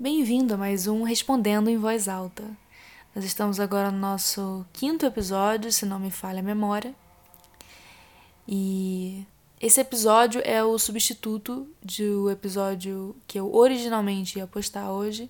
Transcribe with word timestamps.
Bem-vindo 0.00 0.54
a 0.54 0.56
mais 0.56 0.86
um 0.86 1.02
Respondendo 1.02 1.68
em 1.68 1.76
Voz 1.76 2.06
Alta. 2.06 2.44
Nós 3.12 3.24
estamos 3.24 3.58
agora 3.58 3.90
no 3.90 3.98
nosso 3.98 4.64
quinto 4.72 5.04
episódio, 5.04 5.72
se 5.72 5.84
não 5.84 5.98
me 5.98 6.08
falha 6.08 6.38
a 6.38 6.42
memória. 6.42 6.94
E 8.46 9.26
esse 9.60 9.80
episódio 9.80 10.40
é 10.44 10.62
o 10.62 10.78
substituto 10.78 11.66
do 11.82 12.30
episódio 12.30 13.16
que 13.26 13.40
eu 13.40 13.52
originalmente 13.52 14.38
ia 14.38 14.46
postar 14.46 14.88
hoje, 14.92 15.28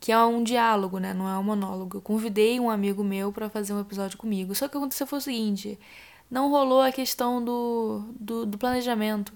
que 0.00 0.10
é 0.10 0.18
um 0.24 0.42
diálogo, 0.42 0.96
né? 0.98 1.12
Não 1.12 1.28
é 1.28 1.36
um 1.36 1.42
monólogo. 1.42 1.98
Eu 1.98 2.00
convidei 2.00 2.58
um 2.58 2.70
amigo 2.70 3.04
meu 3.04 3.30
para 3.30 3.50
fazer 3.50 3.74
um 3.74 3.80
episódio 3.80 4.16
comigo. 4.16 4.54
Só 4.54 4.68
que 4.68 4.76
aconteceu 4.78 5.06
foi 5.06 5.18
o 5.18 5.22
seguinte: 5.22 5.78
não 6.30 6.48
rolou 6.48 6.80
a 6.80 6.90
questão 6.90 7.44
do, 7.44 8.04
do, 8.18 8.46
do 8.46 8.56
planejamento. 8.56 9.34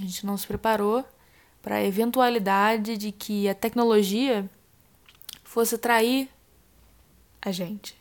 A 0.00 0.04
gente 0.04 0.24
não 0.24 0.36
se 0.36 0.46
preparou 0.46 1.04
para 1.62 1.76
a 1.76 1.84
eventualidade 1.84 2.96
de 2.96 3.12
que 3.12 3.48
a 3.48 3.54
tecnologia 3.54 4.48
fosse 5.44 5.76
trair 5.76 6.28
a 7.40 7.50
gente. 7.50 7.98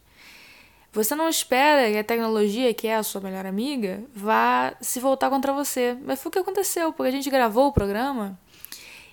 Você 0.91 1.13
não 1.15 1.29
espera 1.29 1.91
que 1.91 1.97
a 1.97 2.03
tecnologia, 2.03 2.73
que 2.73 2.87
é 2.87 2.95
a 2.95 3.03
sua 3.03 3.21
melhor 3.21 3.45
amiga, 3.45 4.03
vá 4.15 4.73
se 4.81 4.99
voltar 4.99 5.29
contra 5.29 5.53
você. 5.53 5.95
Mas 6.03 6.21
foi 6.21 6.29
o 6.29 6.33
que 6.33 6.39
aconteceu, 6.39 6.91
porque 6.91 7.09
a 7.09 7.11
gente 7.11 7.29
gravou 7.29 7.67
o 7.67 7.73
programa 7.73 8.39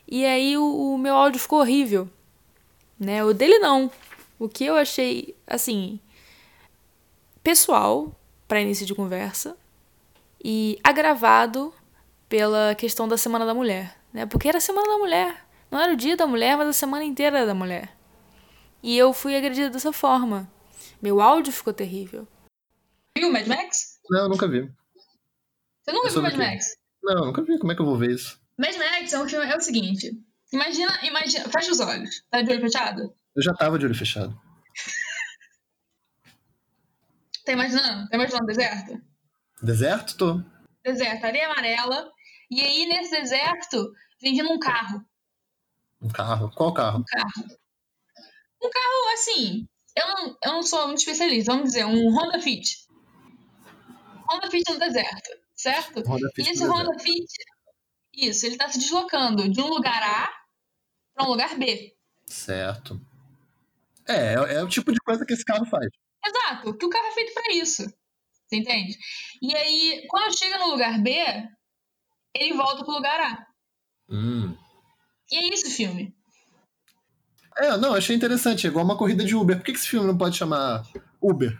e 0.09 0.24
aí 0.24 0.56
o, 0.56 0.94
o 0.94 0.98
meu 0.98 1.14
áudio 1.14 1.41
ficou 1.41 1.60
horrível. 1.60 2.08
Né? 2.98 3.24
O 3.24 3.34
dele 3.34 3.58
não. 3.58 3.91
O 4.38 4.48
que 4.48 4.64
eu 4.64 4.77
achei, 4.77 5.34
assim, 5.47 5.98
pessoal 7.42 8.14
para 8.47 8.60
início 8.60 8.86
de 8.86 8.94
conversa 8.94 9.56
e 10.42 10.78
agravado 10.83 11.74
pela 12.28 12.74
questão 12.74 13.08
da 13.08 13.16
Semana 13.16 13.44
da 13.44 13.55
Mulher 13.55 13.97
né? 14.16 14.25
Porque 14.25 14.48
era 14.48 14.56
a 14.56 14.61
Semana 14.62 14.88
da 14.88 14.97
Mulher. 14.97 15.47
Não 15.70 15.79
era 15.79 15.93
o 15.93 15.97
dia 15.97 16.16
da 16.16 16.27
mulher, 16.27 16.56
mas 16.56 16.69
a 16.69 16.73
semana 16.73 17.05
inteira 17.05 17.45
da 17.45 17.52
mulher. 17.52 17.95
E 18.83 18.97
eu 18.97 19.12
fui 19.12 19.37
agredida 19.37 19.69
dessa 19.69 19.92
forma. 19.92 20.50
Meu 21.03 21.20
áudio 21.20 21.53
ficou 21.53 21.75
terrível. 21.75 22.27
Viu 23.19 23.31
Mad 23.31 23.47
Max? 23.47 23.98
Não, 24.08 24.28
nunca 24.28 24.48
vi. 24.48 24.62
Você 25.83 25.92
nunca 25.92 26.08
viu 26.08 26.23
Mad 26.23 26.36
Max? 26.36 26.77
Não, 27.03 27.27
nunca 27.27 27.42
vi. 27.42 27.58
Como 27.58 27.73
é 27.73 27.75
que 27.75 27.83
eu 27.83 27.86
vou 27.86 27.98
ver 27.98 28.12
isso? 28.12 28.41
Mad 28.56 28.75
Max 28.77 29.12
é, 29.12 29.19
um 29.19 29.28
filme, 29.28 29.45
é 29.45 29.56
o 29.56 29.61
seguinte. 29.61 30.12
Imagina, 30.51 30.98
imagina. 31.03 31.48
Fecha 31.51 31.73
os 31.73 31.80
olhos. 31.80 32.25
Tá 32.30 32.41
de 32.41 32.51
olho 32.51 32.61
fechado? 32.62 33.14
Eu 33.34 33.42
já 33.42 33.53
tava 33.53 33.78
de 33.78 33.84
olho 33.84 33.95
fechado. 33.95 34.41
tá 37.45 37.53
imaginando? 37.53 38.08
Tá 38.08 38.17
imaginando 38.17 38.47
deserto? 38.47 39.03
Deserto? 39.61 40.17
Tô. 40.17 40.41
Deserto, 40.83 41.25
areia 41.25 41.51
amarela. 41.51 42.11
E 42.51 42.61
aí, 42.61 42.86
nesse 42.86 43.11
deserto, 43.11 43.92
vem 44.20 44.34
vindo 44.34 44.53
um 44.53 44.59
carro. 44.59 45.05
Um 46.00 46.09
carro? 46.09 46.50
Qual 46.55 46.72
carro? 46.72 47.00
Um 47.00 47.05
carro. 47.05 47.59
Um 48.62 48.70
carro, 48.70 49.12
assim, 49.14 49.69
eu 49.97 50.06
não, 50.08 50.39
eu 50.45 50.53
não 50.53 50.62
sou 50.62 50.86
muito 50.86 50.98
especialista, 50.98 51.53
vamos 51.53 51.69
dizer, 51.69 51.84
um 51.84 52.11
Honda 52.14 52.41
Fit. 52.41 52.86
Honda 54.31 54.50
Fit 54.50 54.70
no 54.70 54.78
deserto, 54.78 55.31
certo? 55.55 56.00
Honda 56.00 56.28
Fit 56.34 56.48
e 56.48 56.53
esse 56.53 56.64
Honda 56.64 56.91
deserto. 56.91 57.03
Fit, 57.03 57.33
isso, 58.14 58.47
ele 58.47 58.55
está 58.55 58.69
se 58.69 58.78
deslocando 58.78 59.48
de 59.48 59.61
um 59.61 59.69
lugar 59.69 60.03
A 60.03 60.33
para 61.14 61.27
um 61.27 61.30
lugar 61.30 61.56
B. 61.58 61.95
Certo. 62.27 63.01
É, 64.08 64.34
é, 64.34 64.55
é, 64.55 64.62
o 64.62 64.69
tipo 64.69 64.92
de 64.92 65.01
coisa 65.01 65.25
que 65.25 65.33
esse 65.33 65.45
carro 65.45 65.67
faz. 65.67 65.89
Exato, 66.25 66.77
que 66.77 66.86
o 66.86 66.91
carro 66.91 67.06
é 67.06 67.12
feito 67.12 67.34
para 67.34 67.53
isso. 67.55 67.83
Você 68.47 68.56
entende? 68.56 68.97
E 69.42 69.55
aí, 69.56 70.06
quando 70.08 70.36
chega 70.36 70.58
no 70.58 70.70
lugar 70.70 71.01
B, 71.03 71.11
ele 72.34 72.55
volta 72.55 72.84
pro 72.84 72.95
lugar 72.95 73.20
A. 73.20 73.45
Hum. 74.08 74.54
E 75.30 75.36
é 75.36 75.54
isso 75.54 75.66
o 75.66 75.70
filme. 75.70 76.14
É, 77.58 77.76
não, 77.76 77.94
achei 77.94 78.14
interessante. 78.14 78.66
É 78.66 78.70
igual 78.70 78.84
uma 78.84 78.96
corrida 78.96 79.24
de 79.24 79.34
Uber. 79.34 79.56
Por 79.56 79.64
que 79.64 79.72
esse 79.72 79.88
filme 79.88 80.06
não 80.06 80.16
pode 80.16 80.36
chamar 80.36 80.86
Uber? 81.20 81.58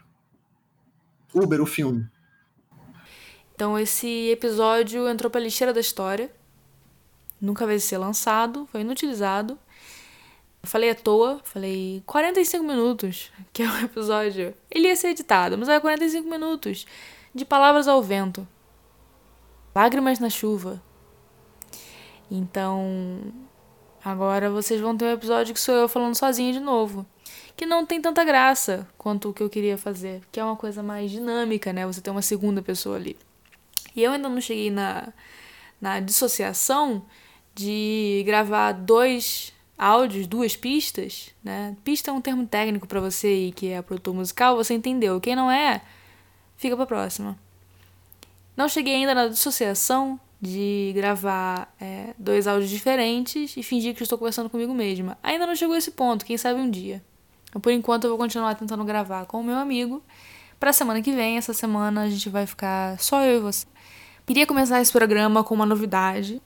Uber, 1.33 1.61
o 1.61 1.65
filme. 1.65 2.07
Então, 3.53 3.77
esse 3.77 4.29
episódio 4.29 5.07
entrou 5.09 5.31
pra 5.31 5.41
lixeira 5.41 5.73
da 5.73 5.79
história. 5.79 6.31
Nunca 7.41 7.65
vai 7.65 7.79
ser 7.79 7.97
lançado, 7.97 8.67
foi 8.71 8.81
inutilizado. 8.81 9.57
falei 10.63 10.91
à 10.91 10.95
toa, 10.95 11.39
falei 11.43 12.03
45 12.05 12.63
minutos, 12.63 13.31
que 13.51 13.63
é 13.63 13.69
o 13.69 13.77
episódio. 13.79 14.53
Ele 14.69 14.87
ia 14.87 14.95
ser 14.95 15.09
editado, 15.09 15.57
mas 15.57 15.69
é 15.69 15.79
45 15.79 16.29
minutos 16.29 16.85
de 17.33 17.45
palavras 17.45 17.87
ao 17.87 18.01
vento. 18.01 18.47
Lágrimas 19.75 20.19
na 20.19 20.29
chuva. 20.29 20.81
Então, 22.29 23.19
agora 24.03 24.49
vocês 24.49 24.81
vão 24.81 24.97
ter 24.97 25.05
um 25.05 25.11
episódio 25.11 25.53
que 25.53 25.59
sou 25.59 25.75
eu 25.75 25.87
falando 25.87 26.15
sozinha 26.15 26.51
de 26.51 26.59
novo. 26.59 27.05
Que 27.55 27.65
não 27.65 27.85
tem 27.85 28.01
tanta 28.01 28.23
graça 28.23 28.87
quanto 28.97 29.29
o 29.29 29.33
que 29.33 29.41
eu 29.41 29.49
queria 29.49 29.77
fazer. 29.77 30.21
Que 30.31 30.39
é 30.39 30.43
uma 30.43 30.55
coisa 30.55 30.83
mais 30.83 31.09
dinâmica, 31.09 31.73
né? 31.73 31.85
Você 31.87 32.01
tem 32.01 32.11
uma 32.11 32.21
segunda 32.21 32.61
pessoa 32.61 32.97
ali. 32.97 33.17
E 33.95 34.03
eu 34.03 34.11
ainda 34.11 34.29
não 34.29 34.39
cheguei 34.39 34.69
na, 34.69 35.11
na 35.81 35.99
dissociação 35.99 37.03
de 37.55 38.21
gravar 38.25 38.73
dois 38.73 39.53
áudios, 39.77 40.27
duas 40.27 40.55
pistas, 40.55 41.29
né? 41.43 41.75
Pista 41.83 42.11
é 42.11 42.13
um 42.13 42.21
termo 42.21 42.45
técnico 42.45 42.87
para 42.87 42.99
você 42.99 43.47
e 43.47 43.51
que 43.51 43.69
é 43.69 43.81
produtor 43.81 44.13
musical, 44.13 44.55
você 44.55 44.73
entendeu. 44.73 45.19
Quem 45.21 45.35
não 45.35 45.49
é, 45.49 45.81
fica 46.55 46.75
pra 46.75 46.85
próxima. 46.85 47.37
Não 48.55 48.67
cheguei 48.67 48.95
ainda 48.95 49.13
na 49.13 49.27
dissociação 49.27 50.19
de 50.41 50.91
gravar 50.95 51.73
é, 51.81 52.13
dois 52.17 52.47
áudios 52.47 52.69
diferentes 52.69 53.57
e 53.57 53.63
fingir 53.63 53.95
que 53.95 54.03
estou 54.03 54.17
conversando 54.17 54.49
comigo 54.49 54.73
mesma. 54.73 55.17
Ainda 55.23 55.47
não 55.47 55.55
chegou 55.55 55.75
a 55.75 55.77
esse 55.77 55.91
ponto, 55.91 56.25
quem 56.25 56.37
sabe 56.37 56.59
um 56.59 56.69
dia. 56.69 57.03
Por 57.61 57.71
enquanto, 57.71 58.03
eu 58.03 58.11
vou 58.11 58.19
continuar 58.19 58.55
tentando 58.55 58.83
gravar 58.83 59.25
com 59.25 59.39
o 59.39 59.43
meu 59.43 59.57
amigo. 59.57 60.03
Para 60.59 60.73
semana 60.73 61.01
que 61.01 61.11
vem, 61.11 61.37
essa 61.37 61.53
semana, 61.53 62.03
a 62.03 62.09
gente 62.09 62.29
vai 62.29 62.45
ficar 62.45 62.99
só 62.99 63.23
eu 63.23 63.37
e 63.37 63.39
você. 63.39 63.65
Queria 64.25 64.45
começar 64.45 64.81
esse 64.81 64.91
programa 64.91 65.43
com 65.43 65.55
uma 65.55 65.65
novidade. 65.65 66.41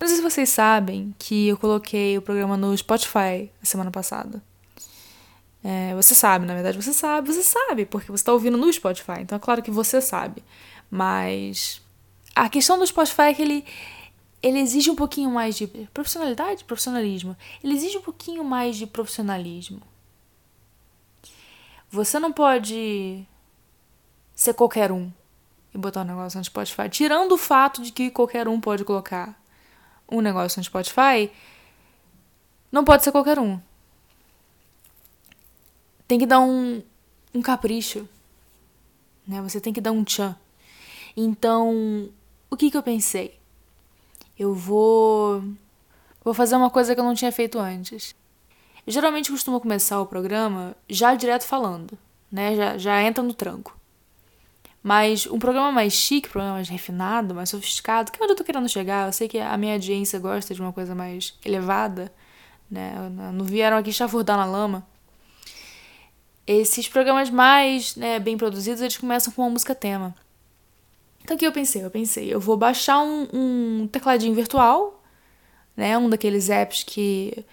Não 0.00 0.06
sei 0.06 0.16
se 0.16 0.22
vocês 0.22 0.48
sabem 0.48 1.14
que 1.18 1.48
eu 1.48 1.56
coloquei 1.56 2.16
o 2.16 2.22
programa 2.22 2.56
no 2.56 2.76
Spotify 2.76 3.50
a 3.62 3.66
semana 3.66 3.90
passada. 3.90 4.42
É, 5.62 5.94
você 5.94 6.14
sabe, 6.14 6.46
na 6.46 6.54
verdade, 6.54 6.80
você 6.80 6.92
sabe, 6.92 7.32
você 7.32 7.42
sabe, 7.42 7.84
porque 7.84 8.06
você 8.06 8.22
está 8.22 8.32
ouvindo 8.32 8.56
no 8.56 8.72
Spotify. 8.72 9.20
Então 9.20 9.36
é 9.36 9.38
claro 9.40 9.60
que 9.60 9.70
você 9.70 10.00
sabe. 10.00 10.42
Mas 10.90 11.82
a 12.38 12.48
questão 12.48 12.78
do 12.78 12.86
Spotify 12.86 13.22
é 13.22 13.40
ele, 13.40 13.64
ele 14.40 14.60
exige 14.60 14.90
um 14.90 14.94
pouquinho 14.94 15.30
mais 15.30 15.56
de 15.56 15.66
profissionalidade, 15.92 16.64
profissionalismo. 16.64 17.36
Ele 17.62 17.74
exige 17.74 17.98
um 17.98 18.02
pouquinho 18.02 18.44
mais 18.44 18.76
de 18.76 18.86
profissionalismo. 18.86 19.82
Você 21.90 22.18
não 22.20 22.32
pode 22.32 23.26
ser 24.34 24.54
qualquer 24.54 24.92
um 24.92 25.10
e 25.74 25.78
botar 25.78 26.02
um 26.02 26.04
negócio 26.04 26.38
no 26.38 26.44
Spotify. 26.44 26.88
Tirando 26.88 27.32
o 27.32 27.38
fato 27.38 27.82
de 27.82 27.90
que 27.90 28.10
qualquer 28.10 28.46
um 28.46 28.60
pode 28.60 28.84
colocar 28.84 29.36
um 30.08 30.20
negócio 30.20 30.60
no 30.60 30.64
Spotify, 30.64 31.30
não 32.70 32.84
pode 32.84 33.02
ser 33.02 33.10
qualquer 33.10 33.38
um. 33.38 33.60
Tem 36.06 36.18
que 36.18 36.26
dar 36.26 36.40
um, 36.40 36.82
um 37.34 37.42
capricho. 37.42 38.08
Né? 39.26 39.42
Você 39.42 39.60
tem 39.60 39.72
que 39.72 39.80
dar 39.80 39.92
um 39.92 40.04
tchan. 40.04 40.36
Então, 41.16 42.10
o 42.50 42.56
que, 42.56 42.70
que 42.70 42.76
eu 42.76 42.82
pensei? 42.82 43.38
Eu 44.38 44.54
vou. 44.54 45.42
Vou 46.24 46.34
fazer 46.34 46.56
uma 46.56 46.70
coisa 46.70 46.94
que 46.94 47.00
eu 47.00 47.04
não 47.04 47.14
tinha 47.14 47.32
feito 47.32 47.58
antes. 47.58 48.14
Eu 48.86 48.92
geralmente 48.92 49.30
costumo 49.30 49.60
começar 49.60 50.00
o 50.00 50.06
programa 50.06 50.76
já 50.88 51.14
direto 51.14 51.44
falando, 51.44 51.98
né? 52.30 52.54
Já, 52.56 52.78
já 52.78 53.02
entra 53.02 53.22
no 53.22 53.34
tranco. 53.34 53.76
Mas 54.82 55.26
um 55.26 55.38
programa 55.38 55.72
mais 55.72 55.92
chique, 55.92 56.28
um 56.28 56.32
programa 56.32 56.54
mais 56.54 56.68
refinado, 56.68 57.34
mais 57.34 57.50
sofisticado, 57.50 58.10
que 58.10 58.20
é 58.20 58.24
onde 58.24 58.32
eu 58.32 58.36
tô 58.36 58.44
querendo 58.44 58.68
chegar. 58.68 59.06
Eu 59.06 59.12
sei 59.12 59.28
que 59.28 59.38
a 59.38 59.56
minha 59.56 59.74
audiência 59.74 60.18
gosta 60.18 60.54
de 60.54 60.60
uma 60.62 60.72
coisa 60.72 60.94
mais 60.94 61.34
elevada, 61.44 62.12
né? 62.70 62.94
Não 63.34 63.44
vieram 63.44 63.76
aqui 63.76 63.92
chafurdar 63.92 64.36
na 64.36 64.44
lama. 64.44 64.86
Esses 66.46 66.88
programas 66.88 67.28
mais 67.28 67.94
né, 67.96 68.18
bem 68.18 68.38
produzidos, 68.38 68.80
eles 68.80 68.96
começam 68.96 69.32
com 69.32 69.42
uma 69.42 69.50
música 69.50 69.74
tema. 69.74 70.14
Então 71.28 71.36
o 71.36 71.38
que 71.38 71.46
eu 71.46 71.52
pensei? 71.52 71.84
Eu 71.84 71.90
pensei, 71.90 72.32
eu 72.32 72.40
vou 72.40 72.56
baixar 72.56 73.00
um, 73.02 73.28
um 73.34 73.86
tecladinho 73.86 74.34
virtual, 74.34 75.04
né? 75.76 75.98
Um 75.98 76.08
daqueles 76.08 76.48
apps 76.48 76.82
que 76.82 77.44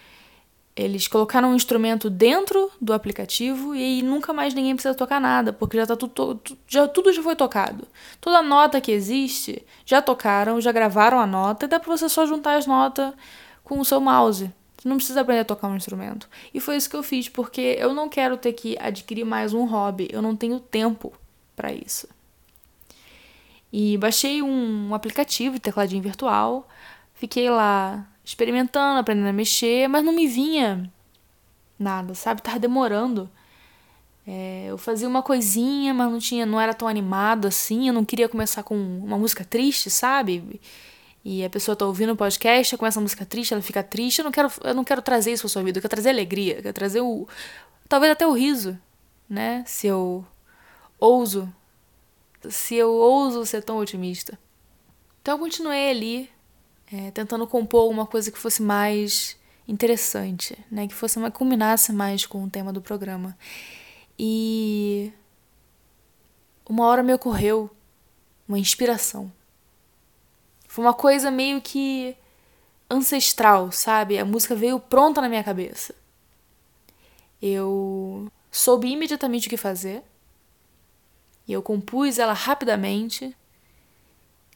eles 0.74 1.10
colocaram 1.10 1.51
um 1.51 1.56
instrumento 1.56 2.10
dentro 2.10 2.72
do 2.80 2.94
aplicativo 2.94 3.75
e 3.75 4.01
nunca 4.01 4.31
mais 4.31 4.54
ninguém 4.54 4.75
precisa 4.75 4.95
tocar 4.95 5.19
nada, 5.19 5.51
porque 5.51 5.75
já 5.75 5.86
tá 5.86 5.98
tudo, 5.98 6.39
já, 6.66 6.88
tudo 6.88 7.12
já 7.12 7.22
foi 7.22 7.36
tocado. 7.36 7.86
Toda 8.22 8.42
nota 8.42 8.80
que 8.80 8.94
existe, 8.94 9.62
já 9.86 10.01
tocaram, 10.01 10.62
já 10.62 10.72
gravaram 10.72 11.19
a 11.19 11.27
nota, 11.27 11.66
e 11.66 11.68
dá 11.68 11.77
pra 11.77 11.98
você 11.98 12.07
só 12.07 12.25
juntar 12.25 12.56
as 12.56 12.66
notas 12.66 13.13
com 13.62 13.77
o 13.77 13.83
seu 13.83 14.00
mouse. 14.00 14.50
Você 14.77 14.88
não 14.88 14.95
precisa 14.95 15.19
aprender 15.19 15.42
a 15.42 15.45
tocar 15.45 15.68
um 15.68 15.75
instrumento. 15.75 16.30
E 16.54 16.62
foi 16.62 16.77
isso 16.77 16.89
que 16.89 16.95
eu 16.95 17.04
fiz, 17.04 17.27
porque 17.27 17.75
eu 17.77 17.94
não 17.94 18.07
quero 18.07 18.38
ter 18.38 18.54
que 18.54 18.77
adquirir 18.80 19.25
mais 19.25 19.54
um 19.54 19.66
hobby, 19.66 20.07
eu 20.13 20.22
não 20.22 20.33
tenho 20.33 20.62
tempo 20.62 21.12
para 21.57 21.74
isso. 21.74 22.15
E 23.77 23.98
baixei 23.98 24.42
um, 24.42 24.92
um 24.92 24.95
aplicativo, 24.95 25.60
tecladinho 25.60 26.01
virtual. 26.01 26.66
Fiquei 27.13 27.50
lá 27.50 28.07
experimentando, 28.24 29.01
aprendendo 29.01 29.27
a 29.27 29.33
mexer, 29.33 29.89
mas 29.89 30.01
não 30.01 30.13
me 30.13 30.27
vinha 30.27 30.89
nada, 31.77 32.16
sabe? 32.16 32.42
Tava 32.42 32.57
demorando. 32.57 33.30
É, 34.25 34.68
eu 34.69 34.77
fazia 34.77 35.06
uma 35.10 35.22
coisinha, 35.22 35.94
mas 35.94 36.10
não 36.10 36.19
tinha, 36.19 36.45
não 36.45 36.60
era 36.60 36.74
tão 36.74 36.88
animado 36.88 37.50
assim. 37.50 37.89
Eu 37.89 37.94
não 37.94 38.06
queria 38.06 38.30
começar 38.30 38.63
com 38.63 38.77
uma 38.77 39.18
música 39.18 39.44
triste, 39.44 39.89
sabe? 39.89 40.62
E 41.25 41.44
a 41.44 41.50
pessoa 41.50 41.75
tá 41.75 41.86
ouvindo 41.86 42.13
o 42.13 42.16
podcast, 42.16 42.77
começa 42.77 42.98
a 42.98 43.04
música 43.04 43.25
triste, 43.25 43.54
ela 43.54 43.62
fica 43.62 43.83
triste. 43.83 44.19
Eu 44.19 44.24
não 44.24 44.31
quero, 44.31 44.50
eu 44.63 44.74
não 44.74 44.86
quero 44.86 45.01
trazer 45.01 45.33
isso 45.33 45.44
pra 45.44 45.50
sua 45.50 45.63
vida, 45.63 45.80
eu 45.80 45.81
quero 45.81 45.92
trazer 45.92 46.12
alegria, 46.12 46.56
eu 46.60 46.62
quero 46.62 46.74
trazer 46.74 47.01
o. 47.01 47.27
Talvez 47.89 48.13
até 48.13 48.25
o 48.25 48.31
riso, 48.31 48.80
né? 49.30 49.66
Se 49.68 49.86
eu 49.86 50.25
ouso. 50.98 51.54
Se 52.52 52.76
eu 52.76 52.92
ouso 52.92 53.46
ser 53.46 53.64
tão 53.64 53.78
otimista. 53.78 54.38
Então 55.22 55.36
eu 55.36 55.40
continuei 55.40 55.90
ali, 55.90 56.30
é, 56.92 57.12
tentando 57.12 57.48
compor 57.48 57.82
alguma 57.82 58.06
coisa 58.06 58.32
que 58.32 58.38
fosse 58.38 58.62
mais 58.62 59.38
interessante, 59.68 60.58
né? 60.70 60.88
Que 60.88 60.94
fosse 60.94 61.18
mais, 61.20 61.34
combinasse 61.34 61.92
mais 61.92 62.26
com 62.26 62.44
o 62.44 62.50
tema 62.50 62.72
do 62.72 62.82
programa. 62.82 63.38
E 64.18 65.12
uma 66.68 66.86
hora 66.86 67.04
me 67.04 67.14
ocorreu 67.14 67.70
uma 68.48 68.60
inspiração. 68.60 69.32
Foi 70.68 70.84
uma 70.84 70.94
coisa 70.94 71.32
meio 71.32 71.62
que 71.62 72.16
ancestral, 72.90 73.72
sabe? 73.72 74.18
A 74.18 74.26
música 74.26 74.56
veio 74.56 74.80
pronta 74.80 75.22
na 75.22 75.30
minha 75.30 75.44
cabeça. 75.44 75.96
Eu 77.42 78.32
soube 78.52 78.88
imediatamente 78.88 79.48
o 79.48 79.50
que 79.50 79.58
fazer. 79.58 80.04
E 81.48 81.54
eu 81.54 81.62
compus 81.62 82.20
ela 82.20 82.34
rapidamente. 82.34 83.36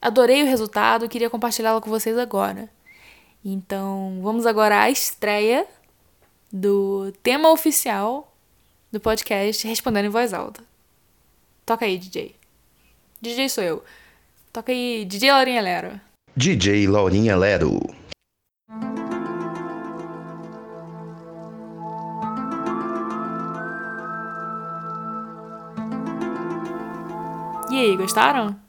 Adorei 0.00 0.42
o 0.42 0.46
resultado, 0.46 1.08
queria 1.08 1.30
compartilhá-la 1.30 1.80
com 1.80 1.90
vocês 1.90 2.16
agora. 2.18 2.68
Então, 3.44 4.20
vamos 4.22 4.46
agora 4.46 4.82
à 4.82 4.90
estreia 4.90 5.66
do 6.52 7.12
tema 7.22 7.50
oficial 7.50 8.34
do 8.90 8.98
podcast 8.98 9.66
respondendo 9.66 10.06
em 10.06 10.10
voz 10.10 10.34
alta. 10.34 10.62
Toca 11.64 11.84
aí, 11.84 11.96
DJ. 11.96 12.34
DJ 13.20 13.48
sou 13.48 13.62
eu. 13.62 13.84
Toca 14.52 14.72
aí, 14.72 15.04
DJ 15.04 15.30
Laurinha 15.32 15.62
Lero. 15.62 16.00
DJ 16.36 16.88
Laurinha 16.88 17.36
Lero. 17.36 17.78
E 27.70 27.78
aí, 27.78 27.96
gostaram? 27.96 28.60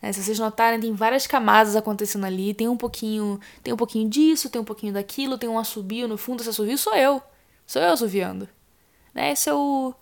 É, 0.00 0.10
se 0.10 0.22
vocês 0.22 0.38
notarem, 0.38 0.80
tem 0.80 0.94
várias 0.94 1.26
camadas 1.26 1.76
acontecendo 1.76 2.24
ali. 2.24 2.54
Tem 2.54 2.66
um 2.66 2.76
pouquinho, 2.76 3.38
tem 3.62 3.74
um 3.74 3.76
pouquinho 3.76 4.08
disso, 4.08 4.48
tem 4.48 4.60
um 4.60 4.64
pouquinho 4.64 4.94
daquilo, 4.94 5.36
tem 5.36 5.48
um 5.48 5.58
assobio 5.58 6.08
no 6.08 6.16
fundo. 6.16 6.40
Esse 6.40 6.48
assobio 6.48 6.78
sou 6.78 6.96
eu. 6.96 7.22
Sou 7.66 7.82
eu 7.82 7.92
assoviando. 7.92 8.48
Né? 9.14 9.32
Isso 9.32 9.50
é 9.50 9.54
o. 9.54 9.94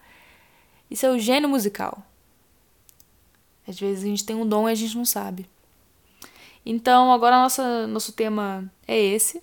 Isso 0.88 1.04
é 1.04 1.10
o 1.10 1.18
gênio 1.18 1.48
musical. 1.48 2.02
Às 3.66 3.78
vezes 3.78 4.04
a 4.04 4.06
gente 4.06 4.24
tem 4.24 4.36
um 4.36 4.46
dom 4.46 4.68
e 4.68 4.72
a 4.72 4.74
gente 4.74 4.96
não 4.96 5.04
sabe. 5.04 5.46
Então, 6.64 7.12
agora 7.12 7.36
nossa, 7.36 7.86
nosso 7.86 8.12
tema 8.12 8.70
é 8.86 8.98
esse. 8.98 9.42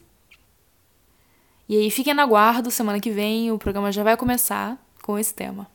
E 1.68 1.76
aí, 1.76 1.92
fiquem 1.92 2.14
na 2.14 2.26
guarda, 2.26 2.70
semana 2.70 3.00
que 3.00 3.12
vem 3.12 3.52
o 3.52 3.58
programa 3.58 3.92
já 3.92 4.04
vai 4.04 4.16
começar 4.16 4.78
com 5.02 5.18
esse 5.20 5.34
tema. 5.34 5.68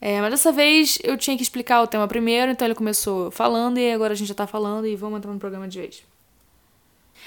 É, 0.00 0.20
mas 0.20 0.30
dessa 0.30 0.50
vez 0.50 0.98
eu 1.02 1.16
tinha 1.18 1.36
que 1.36 1.42
explicar 1.42 1.82
o 1.82 1.86
tema 1.86 2.08
primeiro, 2.08 2.50
então 2.50 2.66
ele 2.66 2.74
começou 2.74 3.30
falando 3.30 3.78
e 3.78 3.92
agora 3.92 4.14
a 4.14 4.16
gente 4.16 4.28
já 4.28 4.34
tá 4.34 4.46
falando 4.46 4.86
e 4.86 4.96
vamos 4.96 5.18
entrar 5.18 5.32
no 5.32 5.38
programa 5.38 5.68
de 5.68 5.78
vez. 5.78 6.02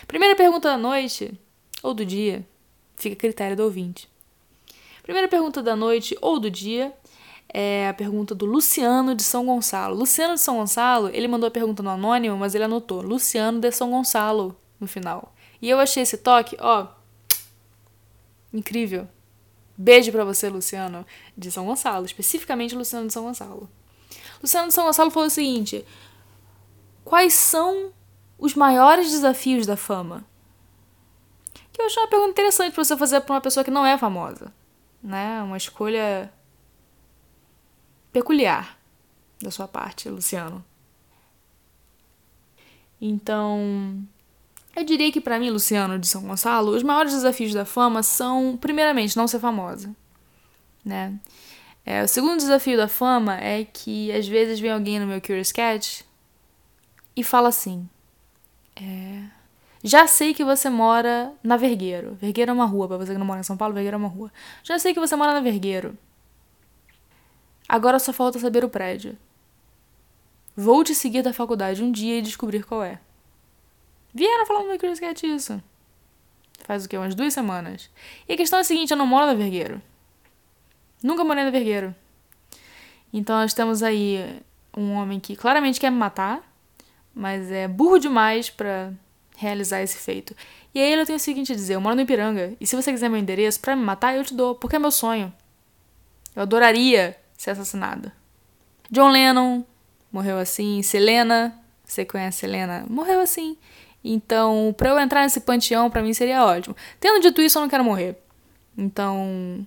Primeira 0.07 0.35
pergunta 0.35 0.69
da 0.69 0.77
noite, 0.77 1.39
ou 1.83 1.93
do 1.93 2.03
dia, 2.03 2.45
fica 2.95 3.15
a 3.15 3.19
critério 3.19 3.55
do 3.55 3.63
ouvinte. 3.63 4.09
Primeira 5.03 5.27
pergunta 5.27 5.61
da 5.61 5.75
noite 5.75 6.17
ou 6.19 6.39
do 6.39 6.49
dia 6.49 6.93
é 7.49 7.87
a 7.87 7.93
pergunta 7.93 8.33
do 8.33 8.45
Luciano 8.45 9.13
de 9.13 9.21
São 9.21 9.45
Gonçalo. 9.45 9.95
Luciano 9.95 10.33
de 10.33 10.39
São 10.39 10.57
Gonçalo, 10.57 11.09
ele 11.13 11.27
mandou 11.27 11.47
a 11.47 11.51
pergunta 11.51 11.83
no 11.83 11.91
anônimo, 11.91 12.35
mas 12.37 12.55
ele 12.55 12.63
anotou 12.63 13.01
Luciano 13.01 13.59
de 13.59 13.71
São 13.71 13.91
Gonçalo 13.91 14.57
no 14.79 14.87
final. 14.87 15.35
E 15.61 15.69
eu 15.69 15.79
achei 15.79 16.01
esse 16.01 16.17
toque, 16.17 16.57
ó, 16.59 16.87
incrível. 18.51 19.07
Beijo 19.77 20.11
para 20.11 20.23
você, 20.23 20.49
Luciano 20.49 21.05
de 21.37 21.51
São 21.51 21.65
Gonçalo, 21.65 22.05
especificamente 22.05 22.75
Luciano 22.75 23.07
de 23.07 23.13
São 23.13 23.23
Gonçalo. 23.23 23.69
Luciano 24.41 24.67
de 24.67 24.73
São 24.73 24.85
Gonçalo 24.85 25.11
falou 25.11 25.27
o 25.27 25.31
seguinte: 25.31 25.85
Quais 27.03 27.33
são 27.33 27.91
os 28.37 28.53
maiores 28.55 29.09
desafios 29.11 29.65
da 29.65 29.75
fama? 29.75 30.25
Que 31.71 31.81
eu 31.81 31.87
achei 31.87 32.03
uma 32.03 32.09
pergunta 32.09 32.31
interessante 32.31 32.73
para 32.73 32.83
você 32.83 32.95
fazer 32.95 33.21
para 33.21 33.33
uma 33.33 33.41
pessoa 33.41 33.63
que 33.63 33.71
não 33.71 33.85
é 33.85 33.97
famosa 33.97 34.53
né? 35.03 35.43
Uma 35.43 35.57
escolha 35.57 36.31
peculiar 38.11 38.79
da 39.41 39.51
sua 39.51 39.67
parte, 39.67 40.07
Luciano. 40.07 40.63
Então, 43.01 44.07
eu 44.75 44.83
diria 44.83 45.11
que 45.11 45.21
para 45.21 45.39
mim, 45.39 45.49
Luciano 45.49 45.99
de 45.99 46.07
São 46.07 46.23
Gonçalo, 46.23 46.71
os 46.71 46.83
maiores 46.83 47.13
desafios 47.13 47.53
da 47.53 47.65
fama 47.65 48.01
são, 48.01 48.57
primeiramente, 48.59 49.15
não 49.15 49.27
ser 49.27 49.39
famosa, 49.39 49.95
né? 50.83 51.13
É, 51.85 52.01
o 52.01 52.07
segundo 52.07 52.37
desafio 52.37 52.77
da 52.77 52.87
fama 52.87 53.37
é 53.39 53.65
que 53.65 54.11
às 54.11 54.27
vezes 54.27 54.59
vem 54.59 54.71
alguém 54.71 54.99
no 54.99 55.07
meu 55.07 55.19
Curious 55.21 55.51
Cat 55.51 56.05
e 57.15 57.23
fala 57.23 57.49
assim: 57.49 57.87
é, 58.75 59.23
já 59.83 60.07
sei 60.07 60.33
que 60.33 60.45
você 60.45 60.69
mora 60.69 61.33
na 61.43 61.57
Vergueiro. 61.57 62.15
Vergueiro 62.15 62.51
é 62.51 62.53
uma 62.53 62.65
rua, 62.65 62.87
pra 62.87 62.97
você 62.97 63.11
que 63.11 63.19
não 63.19 63.25
mora 63.25 63.41
em 63.41 63.43
São 63.43 63.57
Paulo, 63.57 63.73
Vergueiro 63.73 63.95
é 63.95 63.97
uma 63.97 64.07
rua. 64.07 64.31
Já 64.63 64.79
sei 64.79 64.93
que 64.93 64.99
você 64.99 65.15
mora 65.15 65.33
na 65.33 65.41
Vergueiro. 65.41 65.97
Agora 67.67 67.99
só 67.99 68.13
falta 68.13 68.39
saber 68.39 68.63
o 68.63 68.69
prédio. 68.69 69.17
Vou 70.55 70.83
te 70.83 70.95
seguir 70.95 71.21
da 71.21 71.33
faculdade 71.33 71.83
um 71.83 71.91
dia 71.91 72.19
e 72.19 72.21
descobrir 72.21 72.63
qual 72.63 72.83
é. 72.83 72.99
Vieram 74.13 74.45
falando 74.45 74.69
no 74.69 74.77
Curious 74.77 74.99
Cat 74.99 75.25
isso. 75.25 75.61
Faz 76.63 76.85
o 76.85 76.89
quê? 76.89 76.97
Umas 76.97 77.15
duas 77.15 77.33
semanas. 77.33 77.89
E 78.27 78.33
a 78.33 78.37
questão 78.37 78.59
é 78.59 78.61
a 78.61 78.65
seguinte, 78.65 78.91
eu 78.91 78.97
não 78.97 79.07
moro 79.07 79.25
na 79.25 79.33
Vergueiro. 79.33 79.81
Nunca 81.01 81.23
morei 81.23 81.43
na 81.43 81.49
Vergueiro. 81.49 81.93
Então 83.11 83.35
nós 83.37 83.53
temos 83.53 83.83
aí 83.83 84.41
um 84.75 84.93
homem 84.93 85.19
que 85.19 85.35
claramente 85.35 85.79
quer 85.79 85.91
me 85.91 85.97
matar, 85.97 86.41
mas 87.13 87.51
é 87.51 87.67
burro 87.67 87.99
demais 87.99 88.49
pra 88.49 88.91
realizar 89.35 89.81
esse 89.81 89.97
feito. 89.97 90.35
E 90.73 90.79
aí 90.79 90.93
eu 90.93 91.05
tenho 91.05 91.17
o 91.17 91.19
seguinte 91.19 91.51
a 91.51 91.55
dizer: 91.55 91.75
eu 91.75 91.81
moro 91.81 91.95
no 91.95 92.01
Ipiranga, 92.01 92.55
e 92.59 92.65
se 92.65 92.75
você 92.75 92.91
quiser 92.91 93.09
meu 93.09 93.19
endereço 93.19 93.59
para 93.59 93.75
me 93.75 93.83
matar, 93.83 94.15
eu 94.15 94.23
te 94.23 94.33
dou, 94.33 94.55
porque 94.55 94.75
é 94.75 94.79
meu 94.79 94.91
sonho. 94.91 95.31
Eu 96.35 96.43
adoraria 96.43 97.17
ser 97.37 97.51
assassinada. 97.51 98.13
John 98.89 99.09
Lennon 99.09 99.63
morreu 100.11 100.37
assim, 100.37 100.81
Selena, 100.81 101.59
você 101.83 102.05
conhece 102.05 102.39
Selena? 102.39 102.85
Morreu 102.89 103.19
assim. 103.19 103.57
Então, 104.03 104.73
para 104.77 104.89
eu 104.89 104.99
entrar 104.99 105.21
nesse 105.21 105.39
panteão, 105.39 105.89
para 105.89 106.01
mim 106.01 106.13
seria 106.13 106.45
ótimo. 106.45 106.75
Tendo 106.99 107.21
dito 107.21 107.41
isso, 107.41 107.57
eu 107.57 107.61
não 107.61 107.69
quero 107.69 107.83
morrer. 107.83 108.17
Então, 108.77 109.65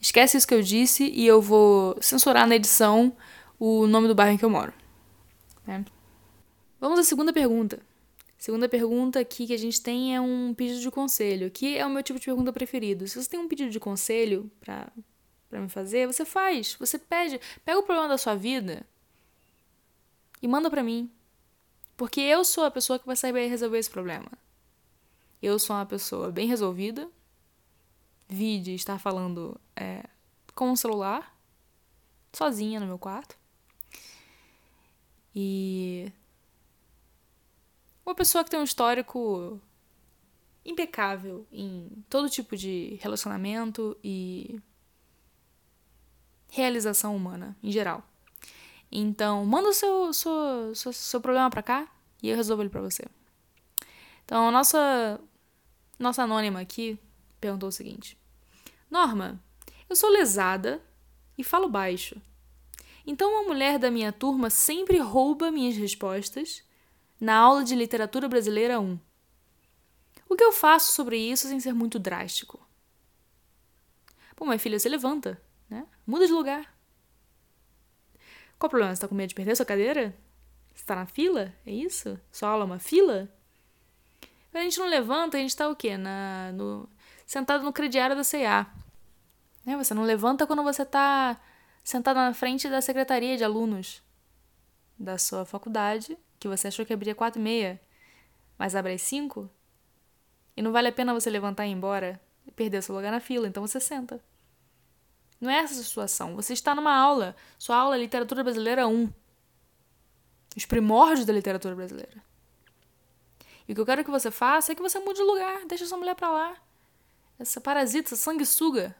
esquece 0.00 0.36
isso 0.36 0.46
que 0.46 0.54
eu 0.54 0.62
disse 0.62 1.10
e 1.10 1.26
eu 1.26 1.40
vou 1.40 1.96
censurar 2.00 2.46
na 2.46 2.54
edição 2.54 3.12
o 3.58 3.86
nome 3.86 4.06
do 4.06 4.14
bairro 4.14 4.34
em 4.34 4.38
que 4.38 4.44
eu 4.44 4.50
moro. 4.50 4.72
Né? 5.66 5.84
Vamos 6.80 6.98
à 6.98 7.02
segunda 7.02 7.32
pergunta. 7.32 7.80
Segunda 8.38 8.68
pergunta 8.68 9.18
aqui 9.18 9.46
que 9.46 9.54
a 9.54 9.58
gente 9.58 9.80
tem 9.80 10.14
é 10.14 10.20
um 10.20 10.52
pedido 10.52 10.80
de 10.80 10.90
conselho, 10.90 11.50
que 11.50 11.78
é 11.78 11.86
o 11.86 11.90
meu 11.90 12.02
tipo 12.02 12.18
de 12.18 12.26
pergunta 12.26 12.52
preferido. 12.52 13.08
Se 13.08 13.20
você 13.20 13.28
tem 13.28 13.40
um 13.40 13.48
pedido 13.48 13.70
de 13.70 13.80
conselho 13.80 14.50
para 14.60 14.92
para 15.54 15.62
me 15.62 15.68
fazer, 15.68 16.08
você 16.08 16.24
faz, 16.24 16.74
você 16.80 16.98
pede, 16.98 17.40
pega 17.64 17.78
o 17.78 17.84
problema 17.84 18.08
da 18.08 18.18
sua 18.18 18.34
vida 18.34 18.84
e 20.42 20.48
manda 20.48 20.68
para 20.68 20.82
mim. 20.82 21.08
Porque 21.96 22.20
eu 22.20 22.44
sou 22.44 22.64
a 22.64 22.70
pessoa 22.70 22.98
que 22.98 23.06
vai 23.06 23.16
saber 23.16 23.48
resolver 23.48 23.78
esse 23.78 23.90
problema. 23.90 24.30
Eu 25.40 25.58
sou 25.58 25.76
uma 25.76 25.86
pessoa 25.86 26.30
bem 26.32 26.46
resolvida. 26.46 27.08
Vide 28.28 28.74
estar 28.74 28.98
falando 28.98 29.60
é, 29.76 30.04
com 30.54 30.72
o 30.72 30.76
celular, 30.76 31.36
sozinha 32.32 32.80
no 32.80 32.86
meu 32.86 32.98
quarto. 32.98 33.36
E 35.34 36.10
uma 38.04 38.14
pessoa 38.14 38.44
que 38.44 38.50
tem 38.50 38.60
um 38.60 38.64
histórico 38.64 39.60
impecável 40.64 41.46
em 41.52 42.04
todo 42.08 42.30
tipo 42.30 42.56
de 42.56 42.98
relacionamento 43.00 43.96
e 44.02 44.60
realização 46.48 47.14
humana 47.14 47.56
em 47.62 47.70
geral. 47.70 48.02
Então, 48.96 49.44
manda 49.44 49.68
o 49.68 49.72
seu, 49.72 50.12
seu, 50.12 50.72
seu, 50.72 50.92
seu 50.92 51.20
problema 51.20 51.50
pra 51.50 51.64
cá 51.64 51.88
e 52.22 52.28
eu 52.28 52.36
resolvo 52.36 52.62
ele 52.62 52.70
pra 52.70 52.80
você. 52.80 53.04
Então, 54.24 54.52
nossa, 54.52 55.20
nossa 55.98 56.22
anônima 56.22 56.60
aqui 56.60 56.96
perguntou 57.40 57.68
o 57.68 57.72
seguinte: 57.72 58.16
Norma, 58.88 59.42
eu 59.90 59.96
sou 59.96 60.08
lesada 60.08 60.80
e 61.36 61.42
falo 61.42 61.68
baixo. 61.68 62.22
Então, 63.04 63.32
uma 63.32 63.48
mulher 63.48 63.80
da 63.80 63.90
minha 63.90 64.12
turma 64.12 64.48
sempre 64.48 64.98
rouba 64.98 65.50
minhas 65.50 65.76
respostas 65.76 66.62
na 67.20 67.36
aula 67.36 67.64
de 67.64 67.74
literatura 67.74 68.28
brasileira 68.28 68.78
1. 68.78 68.98
O 70.28 70.36
que 70.36 70.44
eu 70.44 70.52
faço 70.52 70.92
sobre 70.92 71.18
isso 71.18 71.48
sem 71.48 71.58
ser 71.58 71.74
muito 71.74 71.98
drástico? 71.98 72.64
Pô, 74.36 74.44
minha 74.44 74.58
filha, 74.58 74.78
você 74.78 74.88
levanta, 74.88 75.40
né? 75.68 75.84
Muda 76.06 76.26
de 76.26 76.32
lugar. 76.32 76.73
Qual 78.64 78.68
o 78.68 78.70
problema? 78.70 78.96
Você 78.96 79.02
tá 79.02 79.08
com 79.08 79.14
medo 79.14 79.28
de 79.28 79.34
perder 79.34 79.54
sua 79.56 79.66
cadeira? 79.66 80.14
Você 80.74 80.86
tá 80.86 80.94
na 80.94 81.04
fila? 81.04 81.52
É 81.66 81.70
isso? 81.70 82.18
Sua 82.32 82.48
aula 82.48 82.64
é 82.64 82.66
uma 82.66 82.78
fila? 82.78 83.28
Quando 84.50 84.62
a 84.62 84.64
gente 84.64 84.78
não 84.78 84.88
levanta, 84.88 85.36
a 85.36 85.40
gente 85.40 85.54
tá 85.54 85.68
o 85.68 85.76
quê? 85.76 85.98
Na, 85.98 86.50
no, 86.52 86.88
sentado 87.26 87.62
no 87.62 87.74
crediário 87.74 88.16
da 88.16 88.22
CA. 88.22 88.66
Né? 89.66 89.76
Você 89.76 89.92
não 89.92 90.02
levanta 90.02 90.46
quando 90.46 90.62
você 90.62 90.82
tá 90.82 91.38
sentado 91.84 92.16
na 92.16 92.32
frente 92.32 92.66
da 92.70 92.80
secretaria 92.80 93.36
de 93.36 93.44
alunos 93.44 94.02
da 94.98 95.18
sua 95.18 95.44
faculdade, 95.44 96.16
que 96.40 96.48
você 96.48 96.68
achou 96.68 96.86
que 96.86 96.94
abria 96.94 97.14
quatro 97.14 97.38
e 97.38 97.44
meia, 97.44 97.78
mas 98.58 98.74
abre 98.74 98.94
às 98.94 99.02
cinco. 99.02 99.50
E 100.56 100.62
não 100.62 100.72
vale 100.72 100.88
a 100.88 100.92
pena 100.92 101.12
você 101.12 101.28
levantar 101.28 101.66
e 101.66 101.68
ir 101.68 101.72
embora 101.72 102.18
e 102.46 102.50
perder 102.50 102.82
seu 102.82 102.94
lugar 102.94 103.12
na 103.12 103.20
fila, 103.20 103.46
então 103.46 103.66
você 103.66 103.78
senta. 103.78 104.22
Não 105.40 105.50
é 105.50 105.58
essa 105.58 105.80
a 105.80 105.84
situação. 105.84 106.34
Você 106.36 106.52
está 106.52 106.74
numa 106.74 106.94
aula. 106.94 107.36
Sua 107.58 107.76
aula 107.76 107.96
é 107.96 107.98
Literatura 107.98 108.42
Brasileira 108.42 108.86
1. 108.86 109.12
Os 110.56 110.64
primórdios 110.64 111.26
da 111.26 111.32
literatura 111.32 111.74
brasileira. 111.74 112.22
E 113.66 113.72
o 113.72 113.74
que 113.74 113.80
eu 113.80 113.86
quero 113.86 114.04
que 114.04 114.10
você 114.10 114.30
faça 114.30 114.72
é 114.72 114.74
que 114.74 114.82
você 114.82 114.98
mude 115.00 115.18
de 115.18 115.24
lugar. 115.24 115.64
Deixa 115.66 115.84
essa 115.84 115.96
mulher 115.96 116.14
pra 116.14 116.30
lá. 116.30 116.56
Essa 117.38 117.60
parasita, 117.60 118.08
essa 118.08 118.16
sanguessuga. 118.16 118.94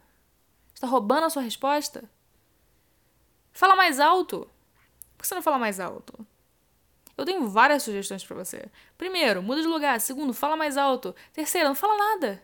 Está 0.75 0.87
roubando 0.87 1.25
a 1.25 1.31
sua 1.31 1.43
resposta. 1.43 2.11
Fala 3.53 3.76
mais 3.76 4.00
alto. 4.00 4.49
Por 5.17 5.23
que 5.23 5.29
você 5.29 5.35
não 5.35 5.43
fala 5.43 5.59
mais 5.59 5.79
alto? 5.79 6.26
Eu 7.17 7.25
tenho 7.25 7.49
várias 7.49 7.85
sugestões 7.85 8.25
para 8.25 8.37
você. 8.37 8.69
Primeiro, 8.99 9.43
muda 9.43 9.62
de 9.62 9.69
lugar. 9.69 10.00
Segundo, 10.00 10.35
fala 10.35 10.57
mais 10.57 10.76
alto. 10.76 11.14
Terceiro, 11.33 11.69
não 11.69 11.75
fala 11.75 11.97
nada. 11.97 12.43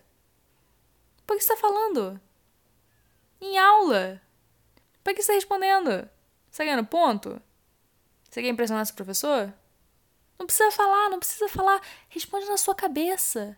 Por 1.26 1.36
que 1.36 1.42
você 1.42 1.52
está 1.52 1.56
falando? 1.56 2.20
Em 3.40 3.58
aula. 3.58 4.20
Por 5.02 5.14
que 5.14 5.22
você 5.22 5.32
está 5.32 5.34
respondendo? 5.34 5.90
Você 5.90 6.62
está 6.62 6.64
ganhando 6.64 6.86
ponto? 6.86 7.40
Você 8.28 8.42
quer 8.42 8.48
impressionar 8.48 8.84
seu 8.86 8.94
professor? 8.94 9.52
Não 10.38 10.46
precisa 10.46 10.70
falar, 10.70 11.10
não 11.10 11.18
precisa 11.18 11.48
falar. 11.48 11.80
Responde 12.08 12.46
na 12.46 12.56
sua 12.56 12.74
cabeça. 12.74 13.56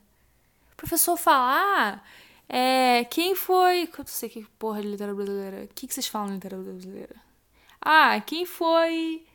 O 0.73 0.77
professor 0.77 1.17
falar. 1.17 2.07
É, 2.49 3.05
quem 3.05 3.35
foi. 3.35 3.85
Eu 3.85 3.99
não 3.99 4.07
sei 4.07 4.29
que 4.29 4.45
porra 4.59 4.83
de 4.83 4.89
literatura 4.89 5.25
brasileira. 5.25 5.65
O 5.65 5.69
que, 5.69 5.87
que 5.87 5.95
vocês 5.95 6.07
falam 6.07 6.29
de 6.29 6.35
literatura 6.35 6.73
brasileira? 6.73 7.17
Ah, 7.81 8.21
quem 8.21 8.47
foi. 8.47 9.27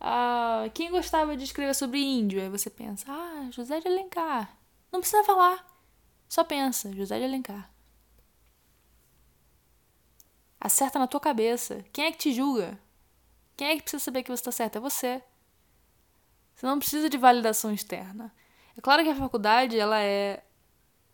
Ah, 0.00 0.64
quem 0.74 0.90
gostava 0.90 1.36
de 1.36 1.44
escrever 1.44 1.74
sobre 1.74 2.00
índio? 2.00 2.40
Aí 2.40 2.48
você 2.48 2.70
pensa, 2.70 3.06
ah, 3.08 3.48
José 3.50 3.80
de 3.80 3.88
Alencar. 3.88 4.56
Não 4.92 5.00
precisa 5.00 5.24
falar. 5.24 5.66
Só 6.28 6.44
pensa, 6.44 6.92
José 6.92 7.18
de 7.18 7.24
Alencar. 7.24 7.70
Acerta 10.60 10.98
na 10.98 11.06
tua 11.06 11.20
cabeça. 11.20 11.84
Quem 11.92 12.06
é 12.06 12.12
que 12.12 12.18
te 12.18 12.32
julga? 12.32 12.78
Quem 13.56 13.68
é 13.68 13.76
que 13.76 13.82
precisa 13.82 14.02
saber 14.02 14.22
que 14.22 14.30
você 14.30 14.40
está 14.40 14.52
certo? 14.52 14.76
É 14.76 14.80
você. 14.80 15.22
Você 16.54 16.66
não 16.66 16.78
precisa 16.78 17.08
de 17.08 17.18
validação 17.18 17.72
externa. 17.72 18.32
É 18.76 18.80
claro 18.80 19.02
que 19.02 19.10
a 19.10 19.14
faculdade 19.14 19.78
ela 19.78 20.00
é 20.00 20.42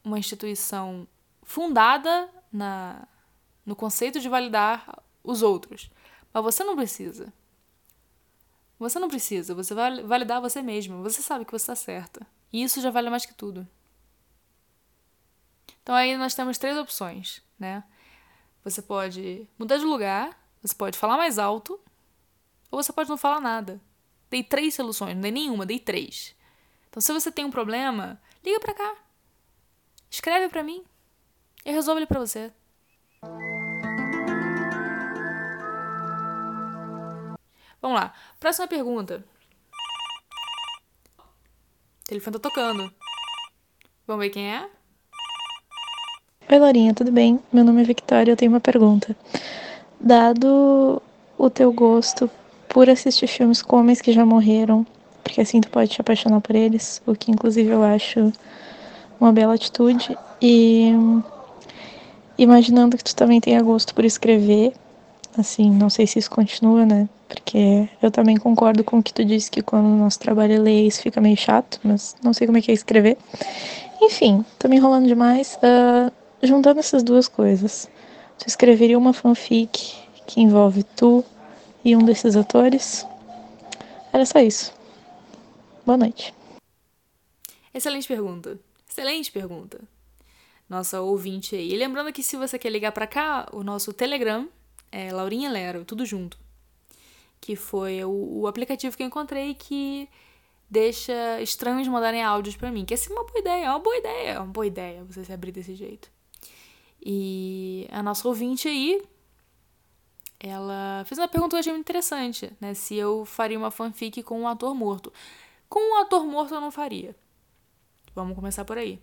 uma 0.05 0.19
instituição 0.19 1.07
fundada 1.43 2.29
na, 2.53 3.07
no 3.65 3.75
conceito 3.77 4.21
de 4.21 4.29
validar 4.29 5.03
os 5.23 5.43
outros. 5.43 5.91
Mas 6.33 6.43
você 6.43 6.65
não 6.65 6.77
precisa. 6.77 7.33
Você 8.79 8.99
não 8.99 9.09
precisa. 9.09 9.55
Você 9.55 9.75
vai 9.75 10.03
validar 10.03 10.41
você 10.41 10.63
mesmo. 10.63 11.03
Você 11.03 11.23
sabe 11.23 11.45
que 11.45 11.53
você 11.53 11.63
está 11.63 11.77
certa. 11.77 12.27
E 12.53 12.63
isso 12.63 12.81
já 12.81 12.91
vale 12.91 13.11
mais 13.11 13.25
que 13.25 13.35
tudo. 13.35 13.67
Então 15.83 15.95
aí 15.95 16.17
nós 16.17 16.35
temos 16.35 16.59
três 16.59 16.77
opções, 16.77 17.43
né? 17.59 17.83
Você 18.65 18.81
pode 18.81 19.49
mudar 19.59 19.77
de 19.77 19.85
lugar, 19.85 20.39
você 20.63 20.75
pode 20.75 20.97
falar 20.97 21.17
mais 21.17 21.39
alto, 21.39 21.81
ou 22.71 22.83
você 22.83 22.93
pode 22.93 23.09
não 23.09 23.17
falar 23.17 23.41
nada. 23.41 23.81
Dei 24.31 24.43
três 24.43 24.75
soluções, 24.75 25.15
não 25.15 25.21
dei 25.23 25.33
nenhuma, 25.33 25.67
dei 25.67 25.79
três. 25.79 26.35
Então 26.89 27.01
se 27.01 27.13
você 27.13 27.33
tem 27.33 27.45
um 27.45 27.51
problema, 27.51 28.21
liga 28.45 28.61
pra 28.61 28.75
cá. 28.75 28.97
Escreve 30.09 30.49
pra 30.49 30.63
mim. 30.63 30.85
Eu 31.65 31.73
resolvo 31.73 31.99
ele 31.99 32.07
pra 32.07 32.21
você. 32.21 32.53
Vamos 37.81 37.99
lá. 37.99 38.15
Próxima 38.39 38.69
pergunta. 38.69 39.25
O 41.19 42.05
telefone 42.05 42.39
tá 42.39 42.49
tocando. 42.49 42.95
Vamos 44.07 44.25
ver 44.25 44.31
quem 44.31 44.55
é? 44.55 44.71
Oi, 46.53 46.59
Laurinha, 46.59 46.93
tudo 46.93 47.11
bem? 47.11 47.41
Meu 47.51 47.65
nome 47.65 47.81
é 47.81 47.85
Victoria 47.85 48.31
eu 48.31 48.37
tenho 48.37 48.53
uma 48.53 48.61
pergunta. 48.61 49.17
Dado 49.99 51.01
o 51.39 51.49
teu 51.49 51.73
gosto 51.73 52.31
por 52.69 52.91
assistir 52.91 53.27
filmes 53.27 53.63
com 53.63 53.79
homens 53.79 54.03
que 54.03 54.13
já 54.13 54.27
morreram, 54.27 54.87
porque 55.25 55.41
assim 55.41 55.63
tu 55.63 55.71
pode 55.71 55.89
te 55.89 55.99
apaixonar 56.03 56.43
por 56.43 56.55
eles, 56.55 57.01
o 57.07 57.15
que 57.15 57.31
inclusive 57.31 57.71
eu 57.71 57.83
acho 57.83 58.31
uma 59.19 59.33
bela 59.33 59.55
atitude, 59.55 60.15
e 60.43 60.93
imaginando 62.37 62.99
que 62.99 63.05
tu 63.05 63.17
também 63.17 63.41
tenha 63.41 63.63
gosto 63.63 63.95
por 63.95 64.05
escrever, 64.05 64.75
assim, 65.39 65.71
não 65.71 65.89
sei 65.89 66.07
se 66.07 66.19
isso 66.19 66.31
continua, 66.31 66.85
né? 66.85 67.09
Porque 67.31 67.89
eu 68.03 68.11
também 68.11 68.37
concordo 68.37 68.85
com 68.85 68.99
o 68.99 69.03
que 69.03 69.15
tu 69.15 69.25
disse 69.25 69.51
que 69.51 69.63
quando 69.63 69.87
o 69.87 69.97
nosso 69.97 70.19
trabalho 70.19 70.53
é 70.53 70.59
ler, 70.59 70.87
isso 70.87 71.01
fica 71.01 71.19
meio 71.19 71.35
chato, 71.35 71.81
mas 71.83 72.15
não 72.23 72.35
sei 72.35 72.47
como 72.47 72.59
é 72.59 72.61
que 72.61 72.71
é 72.71 72.75
escrever. 72.75 73.17
Enfim, 74.03 74.45
tô 74.59 74.69
me 74.69 74.77
enrolando 74.77 75.07
demais. 75.07 75.59
Uh, 75.63 76.13
juntando 76.43 76.81
essas 76.81 77.03
duas 77.03 77.29
coisas, 77.29 77.89
tu 78.39 78.47
escreveria 78.47 78.99
uma 78.99 79.13
fanfic 79.13 79.95
que 80.27 80.41
envolve 80.41 80.83
tu 80.83 81.25
e 81.85 81.97
um 81.97 82.05
desses 82.05 82.37
atores? 82.37 83.07
Era 84.13 84.27
só 84.27 84.41
isso. 84.41 84.73
Boa 85.85 85.97
noite. 85.97 86.35
Excelente 87.73 88.07
pergunta. 88.07 88.59
Excelente 88.89 89.33
pergunta. 89.33 89.81
Nossa 90.69 91.01
ouvinte 91.01 91.57
aí. 91.57 91.73
E 91.73 91.77
lembrando 91.77 92.13
que 92.13 92.23
se 92.23 92.37
você 92.37 92.59
quer 92.59 92.71
ligar 92.71 92.93
para 92.93 93.07
cá, 93.07 93.49
o 93.53 93.63
nosso 93.63 93.93
Telegram 93.93 94.49
é 94.91 95.11
Laurinha 95.11 95.51
Lero, 95.51 95.85
tudo 95.85 96.05
junto. 96.05 96.39
Que 97.41 97.57
foi 97.57 98.05
o, 98.05 98.41
o 98.41 98.47
aplicativo 98.47 98.97
que 98.97 99.03
eu 99.03 99.07
encontrei 99.07 99.55
que 99.55 100.09
deixa 100.69 101.41
estranhos 101.41 101.89
mandarem 101.89 102.23
áudios 102.23 102.57
para 102.57 102.71
mim. 102.71 102.85
Que 102.85 102.95
é 102.95 102.99
uma 103.09 103.25
boa 103.25 103.39
ideia, 103.39 103.65
é 103.65 103.71
uma 103.71 103.79
boa 103.79 103.97
ideia, 103.97 104.31
é 104.31 104.39
uma 104.39 104.53
boa 104.53 104.67
ideia 104.67 105.05
você 105.05 105.25
se 105.25 105.33
abrir 105.33 105.53
desse 105.53 105.75
jeito. 105.75 106.12
E 107.05 107.89
a 107.91 108.03
nossa 108.03 108.29
ouvinte 108.29 108.69
aí, 108.69 109.03
ela 110.39 111.05
fez 111.05 111.19
uma 111.19 111.27
pergunta 111.27 111.51
que 111.51 111.57
eu 111.57 111.61
achei 111.61 111.73
muito 111.73 111.89
interessante, 111.89 112.53
né? 112.61 112.75
Se 112.75 112.95
eu 112.95 113.25
faria 113.25 113.59
uma 113.59 113.73
fanfic 113.73 114.23
com 114.23 114.41
um 114.41 114.49
ator 114.49 114.75
morto. 114.75 115.13
Com 115.69 115.81
um 115.81 116.01
ator 116.01 116.25
morto 116.25 116.55
eu 116.55 116.61
não 116.61 116.71
faria. 116.71 117.17
Vamos 118.15 118.37
começar 118.37 118.65
por 118.65 118.79
aí. 118.79 119.01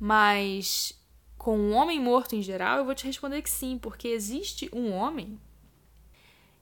Mas 0.00 0.98
com 1.36 1.56
um 1.56 1.72
homem 1.72 2.00
morto 2.00 2.34
em 2.34 2.42
geral, 2.42 2.78
eu 2.78 2.84
vou 2.84 2.94
te 2.94 3.06
responder 3.06 3.42
que 3.42 3.50
sim, 3.50 3.78
porque 3.78 4.08
existe 4.08 4.68
um 4.72 4.92
homem. 4.92 5.38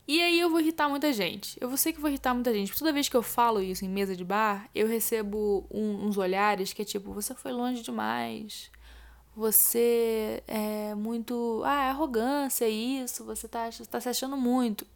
E 0.07 0.23
aí 0.23 0.38
eu 0.38 0.50
vou 0.50 0.61
irritar 0.61 0.88
muita 0.88 1.12
gente. 1.12 1.57
Eu 1.61 1.75
sei 1.76 1.93
que 1.93 2.00
vou 2.00 2.11
irritar 2.11 2.35
muita 2.35 2.52
gente. 2.52 2.76
Toda 2.76 2.93
vez 2.93 3.09
que 3.09 3.16
eu 3.16 3.23
falo 3.23 3.62
isso 3.62 3.85
em 3.85 3.88
mesa 3.88 4.14
de 4.14 4.25
bar, 4.25 4.69
eu 4.75 4.87
recebo 4.87 5.66
um, 5.71 6.07
uns 6.07 6.19
olhares 6.19 6.73
que 6.73 6.83
é 6.83 6.85
tipo, 6.85 7.12
você 7.12 7.35
foi 7.35 7.52
longe 7.52 7.83
demais 7.83 8.71
você 9.37 10.43
é 10.49 10.95
muito. 10.95 11.61
Ah, 11.62 11.85
é 11.85 11.90
arrogância, 11.90 12.66
isso, 12.66 13.23
você 13.23 13.47
tá, 13.47 13.69
tá 13.90 14.00
se 14.00 14.09
achando 14.09 14.35
muito. 14.35 14.87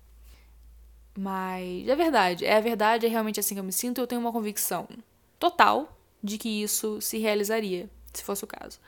Mas 1.17 1.87
é 1.87 1.95
verdade, 1.95 2.47
é 2.47 2.57
a 2.57 2.61
verdade, 2.61 3.05
é 3.05 3.09
realmente 3.09 3.39
assim 3.39 3.55
que 3.55 3.61
eu 3.61 3.65
me 3.65 3.73
sinto. 3.73 4.01
Eu 4.01 4.07
tenho 4.07 4.21
uma 4.21 4.33
convicção 4.33 4.89
total 5.39 5.95
de 6.23 6.39
que 6.39 6.49
isso 6.49 7.03
se 7.03 7.19
realizaria, 7.19 7.91
se 8.15 8.25
fosse 8.25 8.43
o 8.43 8.47
caso. 8.47 8.81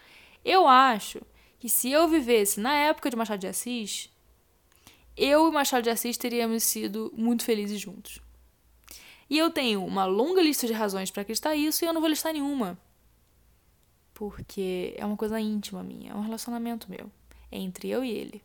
Eu 0.42 0.66
acho 0.66 1.20
que 1.58 1.68
se 1.68 1.90
eu 1.90 2.08
vivesse 2.08 2.58
na 2.58 2.74
época 2.74 3.10
de 3.10 3.16
Machado 3.16 3.40
de 3.40 3.46
Assis, 3.46 4.08
eu 5.14 5.48
e 5.48 5.52
Machado 5.52 5.82
de 5.82 5.90
Assis 5.90 6.16
teríamos 6.16 6.62
sido 6.62 7.12
muito 7.14 7.44
felizes 7.44 7.78
juntos. 7.78 8.20
E 9.28 9.36
eu 9.36 9.50
tenho 9.50 9.84
uma 9.84 10.06
longa 10.06 10.40
lista 10.40 10.66
de 10.66 10.72
razões 10.72 11.10
para 11.10 11.20
acreditar 11.22 11.54
isso 11.54 11.84
e 11.84 11.88
eu 11.88 11.92
não 11.92 12.00
vou 12.00 12.08
listar 12.08 12.32
nenhuma 12.32 12.78
porque 14.14 14.94
é 14.96 15.04
uma 15.04 15.16
coisa 15.16 15.40
íntima 15.40 15.82
minha, 15.82 16.12
é 16.12 16.14
um 16.14 16.20
relacionamento 16.20 16.90
meu, 16.90 17.10
entre 17.50 17.88
eu 17.88 18.04
e 18.04 18.10
ele. 18.10 18.42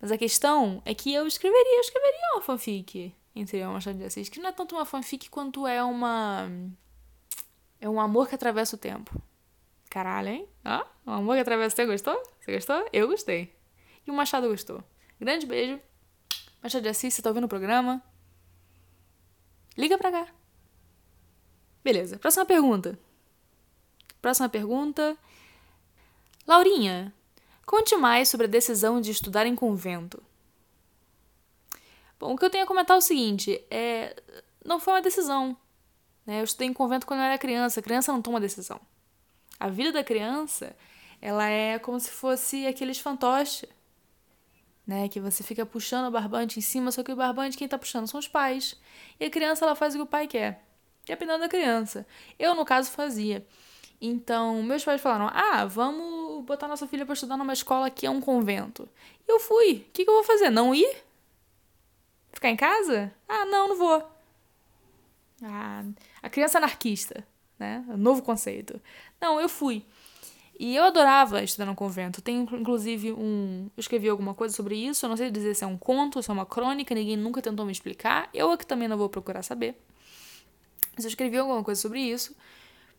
Mas 0.00 0.12
a 0.12 0.18
questão 0.18 0.82
é 0.84 0.94
que 0.94 1.12
eu 1.12 1.26
escreveria, 1.26 1.76
eu 1.76 1.80
escreveria 1.80 2.34
uma 2.34 2.42
fanfic 2.42 3.14
entre 3.34 3.58
eu 3.58 3.70
e 3.70 3.72
Machado 3.72 3.98
de 3.98 4.04
Assis, 4.04 4.28
que 4.28 4.38
não 4.38 4.48
é 4.48 4.52
tanto 4.52 4.74
uma 4.74 4.84
fanfic 4.84 5.28
quanto 5.28 5.66
é 5.66 5.82
uma. 5.82 6.48
É 7.80 7.88
um 7.88 8.00
amor 8.00 8.28
que 8.28 8.34
atravessa 8.34 8.76
o 8.76 8.78
tempo. 8.78 9.20
Caralho, 9.90 10.28
hein? 10.28 10.48
Ah, 10.64 10.86
um 11.06 11.12
amor 11.12 11.34
que 11.34 11.40
atravessa 11.40 11.74
o 11.74 11.76
tempo. 11.76 11.92
Gostou? 11.92 12.22
Você 12.40 12.52
gostou? 12.52 12.88
Eu 12.92 13.08
gostei. 13.08 13.54
E 14.06 14.10
o 14.10 14.14
Machado 14.14 14.48
gostou. 14.48 14.82
Grande 15.20 15.46
beijo. 15.46 15.80
Machado 16.62 16.82
de 16.82 16.88
Assis, 16.88 17.12
você 17.12 17.22
tá 17.22 17.30
ouvindo 17.30 17.44
o 17.44 17.48
programa? 17.48 18.02
Liga 19.76 19.98
pra 19.98 20.10
cá. 20.10 20.28
Beleza, 21.82 22.18
próxima 22.18 22.46
pergunta. 22.46 22.98
Próxima 24.24 24.48
pergunta. 24.48 25.18
Laurinha, 26.46 27.12
conte 27.66 27.94
mais 27.94 28.26
sobre 28.30 28.46
a 28.46 28.48
decisão 28.48 28.98
de 28.98 29.10
estudar 29.10 29.44
em 29.44 29.54
convento. 29.54 30.22
Bom, 32.18 32.32
o 32.32 32.38
que 32.38 32.42
eu 32.42 32.48
tenho 32.48 32.64
a 32.64 32.66
comentar 32.66 32.94
é 32.94 32.98
o 32.98 33.02
seguinte: 33.02 33.62
é, 33.70 34.16
não 34.64 34.80
foi 34.80 34.94
uma 34.94 35.02
decisão. 35.02 35.54
Né? 36.24 36.40
Eu 36.40 36.44
estudei 36.44 36.66
em 36.66 36.72
convento 36.72 37.06
quando 37.06 37.20
eu 37.20 37.26
era 37.26 37.36
criança. 37.36 37.80
A 37.80 37.82
criança 37.82 38.12
não 38.12 38.22
toma 38.22 38.40
decisão. 38.40 38.80
A 39.60 39.68
vida 39.68 39.92
da 39.92 40.02
criança, 40.02 40.74
ela 41.20 41.46
é 41.46 41.78
como 41.78 42.00
se 42.00 42.10
fosse 42.10 42.66
aqueles 42.66 42.98
fantoches, 42.98 43.68
né? 44.86 45.06
Que 45.10 45.20
você 45.20 45.42
fica 45.42 45.66
puxando 45.66 46.06
o 46.08 46.10
barbante 46.10 46.58
em 46.58 46.62
cima, 46.62 46.90
só 46.90 47.02
que 47.02 47.12
o 47.12 47.16
barbante 47.16 47.58
quem 47.58 47.68
tá 47.68 47.76
puxando 47.76 48.08
são 48.08 48.18
os 48.18 48.26
pais. 48.26 48.74
E 49.20 49.26
a 49.26 49.30
criança, 49.30 49.66
ela 49.66 49.74
faz 49.74 49.94
o 49.94 49.98
que 49.98 50.02
o 50.04 50.06
pai 50.06 50.26
quer. 50.26 50.64
Dependendo 51.04 51.40
da 51.40 51.48
criança. 51.50 52.06
Eu, 52.38 52.54
no 52.54 52.64
caso, 52.64 52.90
fazia. 52.90 53.46
Então, 54.06 54.62
meus 54.62 54.84
pais 54.84 55.00
falaram: 55.00 55.30
ah, 55.32 55.64
vamos 55.64 56.44
botar 56.44 56.68
nossa 56.68 56.86
filha 56.86 57.06
para 57.06 57.14
estudar 57.14 57.38
numa 57.38 57.54
escola 57.54 57.88
que 57.88 58.04
é 58.04 58.10
um 58.10 58.20
convento. 58.20 58.86
E 59.26 59.32
eu 59.32 59.40
fui. 59.40 59.86
O 59.88 59.92
que, 59.92 60.04
que 60.04 60.10
eu 60.10 60.14
vou 60.14 60.22
fazer? 60.22 60.50
Não 60.50 60.74
ir? 60.74 61.02
Ficar 62.30 62.50
em 62.50 62.56
casa? 62.56 63.10
Ah, 63.26 63.46
não, 63.46 63.68
não 63.68 63.76
vou. 63.76 64.02
Ah, 65.42 65.82
a 66.22 66.28
criança 66.28 66.58
anarquista, 66.58 67.26
né? 67.58 67.82
Novo 67.96 68.22
conceito. 68.22 68.78
Não, 69.18 69.40
eu 69.40 69.48
fui. 69.48 69.86
E 70.58 70.76
eu 70.76 70.84
adorava 70.84 71.42
estudar 71.42 71.64
no 71.64 71.74
convento. 71.74 72.20
Tem 72.20 72.36
inclusive 72.42 73.10
um. 73.10 73.70
Eu 73.74 73.80
escrevi 73.80 74.10
alguma 74.10 74.34
coisa 74.34 74.54
sobre 74.54 74.76
isso. 74.76 75.06
Eu 75.06 75.08
não 75.08 75.16
sei 75.16 75.30
dizer 75.30 75.54
se 75.54 75.64
é 75.64 75.66
um 75.66 75.78
conto, 75.78 76.22
se 76.22 76.30
é 76.30 76.32
uma 76.34 76.44
crônica, 76.44 76.94
ninguém 76.94 77.16
nunca 77.16 77.40
tentou 77.40 77.64
me 77.64 77.72
explicar. 77.72 78.28
Eu 78.34 78.50
aqui 78.50 78.66
também 78.66 78.86
não 78.86 78.98
vou 78.98 79.08
procurar 79.08 79.42
saber. 79.42 79.74
Mas 80.94 81.06
eu 81.06 81.08
escrevi 81.08 81.38
alguma 81.38 81.64
coisa 81.64 81.80
sobre 81.80 82.00
isso, 82.00 82.36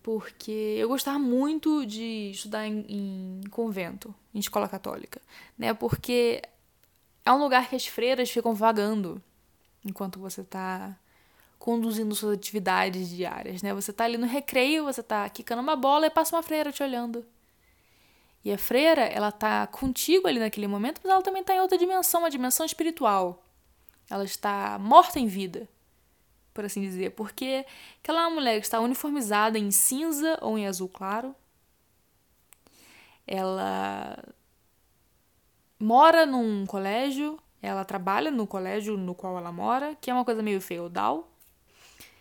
porque 0.05 0.77
eu 0.77 0.87
gostava 0.87 1.17
muito 1.17 1.83
de 1.83 2.29
estudar 2.29 2.67
em, 2.67 2.85
em 2.87 3.41
convento, 3.49 4.13
em 4.35 4.37
escola 4.37 4.69
católica, 4.69 5.19
né? 5.57 5.73
Porque 5.73 6.43
é 7.25 7.31
um 7.31 7.39
lugar 7.39 7.67
que 7.67 7.75
as 7.75 7.87
freiras 7.87 8.29
ficam 8.29 8.53
vagando 8.53 9.19
enquanto 9.83 10.19
você 10.19 10.41
está 10.41 10.95
conduzindo 11.57 12.13
suas 12.13 12.37
atividades 12.37 13.09
diárias, 13.09 13.63
né? 13.63 13.73
Você 13.73 13.89
está 13.89 14.03
ali 14.03 14.15
no 14.15 14.27
recreio, 14.27 14.83
você 14.83 15.01
está 15.01 15.27
quicando 15.27 15.63
uma 15.63 15.75
bola 15.75 16.05
e 16.05 16.11
passa 16.11 16.35
uma 16.35 16.43
freira 16.43 16.71
te 16.71 16.83
olhando. 16.83 17.25
E 18.43 18.53
a 18.53 18.59
freira, 18.59 19.01
ela 19.01 19.31
tá 19.31 19.65
contigo 19.65 20.27
ali 20.27 20.37
naquele 20.37 20.67
momento, 20.67 21.01
mas 21.03 21.11
ela 21.11 21.23
também 21.23 21.41
está 21.41 21.55
em 21.55 21.61
outra 21.61 21.79
dimensão, 21.79 22.21
uma 22.21 22.29
dimensão 22.29 22.63
espiritual. 22.63 23.43
Ela 24.07 24.23
está 24.23 24.77
morta 24.77 25.19
em 25.19 25.25
vida 25.25 25.67
por 26.55 26.63
assim 26.63 26.79
dizer, 26.79 27.11
porque 27.11 27.65
aquela 28.01 28.29
mulher 28.29 28.59
que 28.61 28.65
está 28.65 28.79
uniformizada 28.79 29.59
em 29.59 29.69
cinza 29.71 30.39
ou 30.41 30.57
em 30.57 30.65
azul 30.65 30.87
claro, 30.87 31.35
ela 33.27 34.23
mora 35.77 36.25
num 36.25 36.65
colégio, 36.65 37.37
ela 37.61 37.83
trabalha 37.83 38.31
no 38.31 38.47
colégio 38.47 38.95
no 38.97 39.13
qual 39.13 39.37
ela 39.37 39.51
mora, 39.51 39.95
que 39.99 40.09
é 40.09 40.13
uma 40.13 40.23
coisa 40.23 40.41
meio 40.41 40.61
feudal. 40.61 41.29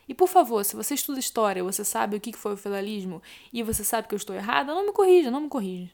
E 0.08 0.12
por 0.12 0.28
favor, 0.28 0.64
se 0.64 0.74
você 0.74 0.94
estuda 0.94 1.20
história, 1.20 1.62
você 1.62 1.84
sabe 1.84 2.16
o 2.16 2.20
que 2.20 2.32
foi 2.32 2.54
o 2.54 2.56
feudalismo 2.56 3.22
e 3.52 3.62
você 3.62 3.84
sabe 3.84 4.08
que 4.08 4.14
eu 4.14 4.18
estou 4.18 4.34
errada, 4.34 4.74
não 4.74 4.84
me 4.84 4.92
corrija, 4.92 5.30
não 5.30 5.42
me 5.42 5.48
corrija. 5.48 5.92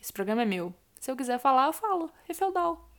Esse 0.00 0.12
programa 0.12 0.42
é 0.42 0.44
meu. 0.44 0.74
Se 1.00 1.10
eu 1.10 1.16
quiser 1.16 1.38
falar, 1.38 1.66
eu 1.68 1.72
falo. 1.72 2.10
É 2.28 2.34
feudal. 2.34 2.91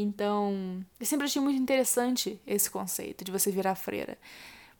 Então, 0.00 0.80
eu 1.00 1.04
sempre 1.04 1.26
achei 1.26 1.42
muito 1.42 1.60
interessante 1.60 2.40
esse 2.46 2.70
conceito 2.70 3.24
de 3.24 3.32
você 3.32 3.50
virar 3.50 3.74
freira, 3.74 4.16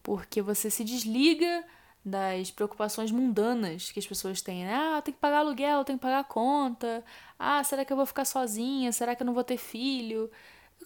porque 0.01 0.41
você 0.41 0.71
se 0.71 0.85
desliga 0.85 1.65
das 2.05 2.53
preocupações 2.53 3.11
mundanas 3.11 3.91
que 3.91 3.99
as 3.99 4.07
pessoas 4.07 4.41
têm. 4.41 4.65
Né? 4.65 4.73
Ah, 4.73 5.03
tem 5.03 5.13
que 5.13 5.19
pagar 5.19 5.39
aluguel, 5.39 5.85
tem 5.85 5.97
que 5.97 6.03
pagar 6.03 6.23
conta. 6.23 7.05
Ah, 7.37 7.65
será 7.65 7.85
que 7.85 7.93
eu 7.93 7.97
vou 7.97 8.07
ficar 8.07 8.25
sozinha? 8.25 8.93
Será 8.93 9.17
que 9.17 9.23
eu 9.25 9.27
não 9.27 9.35
vou 9.35 9.43
ter 9.43 9.57
filho? 9.57 10.31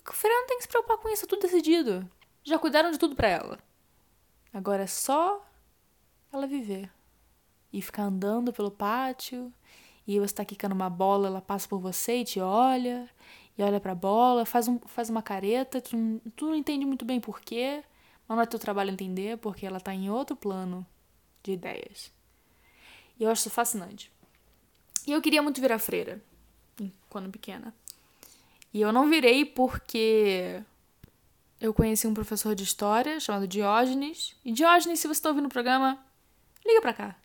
A 0.03 0.13
freira 0.15 0.35
não 0.41 0.47
tem 0.47 0.57
que 0.57 0.63
se 0.63 0.69
preocupar 0.69 0.97
com 0.97 1.11
isso, 1.11 1.27
é 1.27 1.29
tudo 1.29 1.43
decidido. 1.43 2.09
Já 2.43 2.59
cuidaram 2.59 2.91
de 2.91 2.99
tudo 2.99 3.15
para 3.15 3.29
ela. 3.29 3.59
Agora 4.51 4.85
é 4.85 4.87
só 4.87 5.47
ela 6.33 6.47
viver 6.47 6.91
e 7.71 7.83
ficar 7.83 8.05
andando 8.05 8.51
pelo 8.51 8.71
pátio 8.71 9.53
e 10.07 10.19
você 10.19 10.35
tá 10.35 10.45
quicando 10.45 10.75
uma 10.75 10.91
bola, 10.91 11.29
ela 11.29 11.41
passa 11.43 11.69
por 11.69 11.79
você 11.79 12.21
e 12.21 12.25
te 12.25 12.41
olha, 12.41 13.09
e 13.63 13.65
olha 13.65 13.81
pra 13.81 13.95
bola, 13.95 14.45
faz, 14.45 14.67
um, 14.69 14.79
faz 14.81 15.09
uma 15.09 15.23
careta, 15.23 15.81
tu, 15.81 16.21
tu 16.35 16.47
não 16.47 16.55
entende 16.55 16.85
muito 16.85 17.05
bem 17.05 17.21
porquê, 17.21 17.83
mas 18.27 18.37
não 18.37 18.43
é 18.43 18.47
teu 18.47 18.59
trabalho 18.59 18.91
entender, 18.91 19.39
porque 19.39 19.65
ela 19.65 19.81
tá 19.81 19.95
em 19.95 20.11
outro 20.11 20.35
plano 20.35 20.87
de 21.43 21.53
ideias. 21.53 22.13
E 23.19 23.25
eu 23.25 23.31
acho 23.31 23.43
isso 23.43 23.51
fascinante. 23.51 24.11
E 25.07 25.13
eu 25.13 25.23
queria 25.23 25.43
muito 25.43 25.61
virar 25.61 25.79
freira, 25.79 26.21
quando 27.09 27.31
pequena. 27.31 27.75
E 28.75 28.81
eu 28.81 28.93
não 28.93 29.09
virei 29.09 29.45
porque 29.45 30.63
eu 31.61 31.73
conheci 31.73 32.07
um 32.07 32.15
professor 32.15 32.55
de 32.55 32.65
história 32.65 33.21
chamado 33.21 33.47
Diógenes. 33.47 34.35
E 34.45 34.51
Diógenes, 34.53 35.01
se 35.01 35.07
você 35.07 35.19
está 35.19 35.29
ouvindo 35.29 35.47
o 35.47 35.51
programa, 35.51 35.99
liga 36.67 36.81
pra 36.81 36.93
cá. 36.93 37.17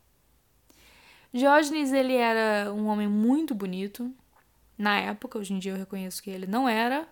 Diógenes, 1.33 1.91
ele 1.91 2.15
era 2.15 2.71
um 2.73 2.87
homem 2.87 3.07
muito 3.07 3.55
bonito, 3.55 4.13
na 4.77 4.99
época, 4.99 5.39
hoje 5.39 5.53
em 5.53 5.59
dia 5.59 5.71
eu 5.71 5.77
reconheço 5.77 6.21
que 6.21 6.29
ele 6.29 6.45
não 6.45 6.67
era, 6.67 7.07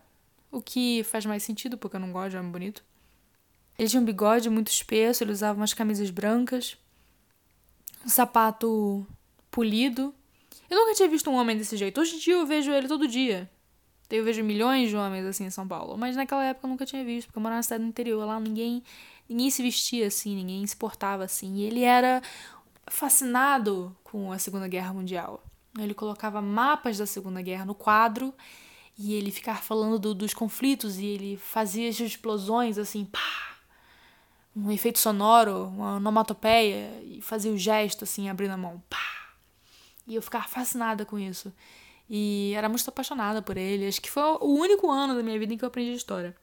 o 0.51 0.61
que 0.61 1.03
faz 1.03 1.25
mais 1.25 1.43
sentido 1.43 1.77
porque 1.77 1.95
eu 1.95 1.99
não 1.99 2.11
gosto 2.11 2.31
de 2.31 2.37
homem 2.37 2.51
bonito. 2.51 2.83
Ele 3.77 3.89
tinha 3.89 4.01
um 4.01 4.05
bigode 4.05 4.49
muito 4.49 4.69
espesso, 4.69 5.23
ele 5.23 5.31
usava 5.31 5.59
umas 5.59 5.73
camisas 5.73 6.09
brancas, 6.09 6.77
um 8.05 8.09
sapato 8.09 9.05
polido. 9.51 10.13
Eu 10.69 10.77
nunca 10.77 10.93
tinha 10.93 11.09
visto 11.09 11.29
um 11.29 11.35
homem 11.35 11.57
desse 11.57 11.75
jeito. 11.75 11.99
Hoje 11.99 12.15
em 12.15 12.19
dia 12.19 12.35
eu 12.35 12.45
vejo 12.45 12.71
ele 12.71 12.87
todo 12.87 13.07
dia. 13.07 13.49
Eu 14.09 14.23
vejo 14.23 14.43
milhões 14.43 14.89
de 14.89 14.95
homens 14.95 15.25
assim 15.25 15.45
em 15.45 15.49
São 15.49 15.67
Paulo, 15.67 15.97
mas 15.97 16.15
naquela 16.15 16.45
época 16.45 16.67
eu 16.67 16.69
nunca 16.69 16.85
tinha 16.85 17.03
visto, 17.03 17.27
porque 17.27 17.39
eu 17.39 17.41
morava 17.41 17.57
na 17.57 17.63
cidade 17.63 17.83
do 17.83 17.89
interior, 17.89 18.23
lá 18.23 18.39
ninguém 18.39 18.83
ninguém 19.27 19.49
se 19.49 19.63
vestia 19.63 20.07
assim, 20.07 20.35
ninguém 20.35 20.65
se 20.67 20.75
portava 20.75 21.23
assim. 21.23 21.55
E 21.55 21.63
ele 21.63 21.83
era 21.83 22.21
fascinado 22.87 23.95
com 24.03 24.31
a 24.31 24.37
Segunda 24.37 24.67
Guerra 24.67 24.93
Mundial. 24.93 25.43
Ele 25.77 25.93
colocava 25.93 26.41
mapas 26.41 26.97
da 26.97 27.05
Segunda 27.05 27.41
Guerra 27.41 27.65
no 27.65 27.75
quadro 27.75 28.33
e 28.97 29.13
ele 29.13 29.29
ficava 29.29 29.59
falando 29.59 29.99
do, 29.99 30.13
dos 30.13 30.33
conflitos 30.33 30.97
e 30.97 31.05
ele 31.05 31.37
fazia 31.37 31.89
as 31.89 31.99
explosões 31.99 32.77
assim, 32.77 33.03
pá, 33.05 33.57
um 34.55 34.71
efeito 34.71 34.99
sonoro, 34.99 35.67
uma 35.67 35.97
onomatopeia 35.97 37.01
e 37.03 37.21
fazia 37.21 37.51
o 37.51 37.57
gesto 37.57 38.05
assim, 38.05 38.29
abrindo 38.29 38.51
a 38.51 38.57
mão, 38.57 38.81
pá. 38.89 38.97
E 40.07 40.15
eu 40.15 40.21
ficava 40.21 40.47
fascinada 40.47 41.05
com 41.05 41.19
isso. 41.19 41.51
E 42.09 42.53
era 42.55 42.69
muito 42.69 42.87
apaixonada 42.87 43.41
por 43.41 43.57
ele. 43.57 43.87
Acho 43.87 44.01
que 44.01 44.11
foi 44.11 44.23
o 44.23 44.53
único 44.53 44.89
ano 44.89 45.15
da 45.15 45.23
minha 45.23 45.37
vida 45.37 45.53
em 45.53 45.57
que 45.57 45.65
eu 45.65 45.67
aprendi 45.67 45.93
história. 45.93 46.35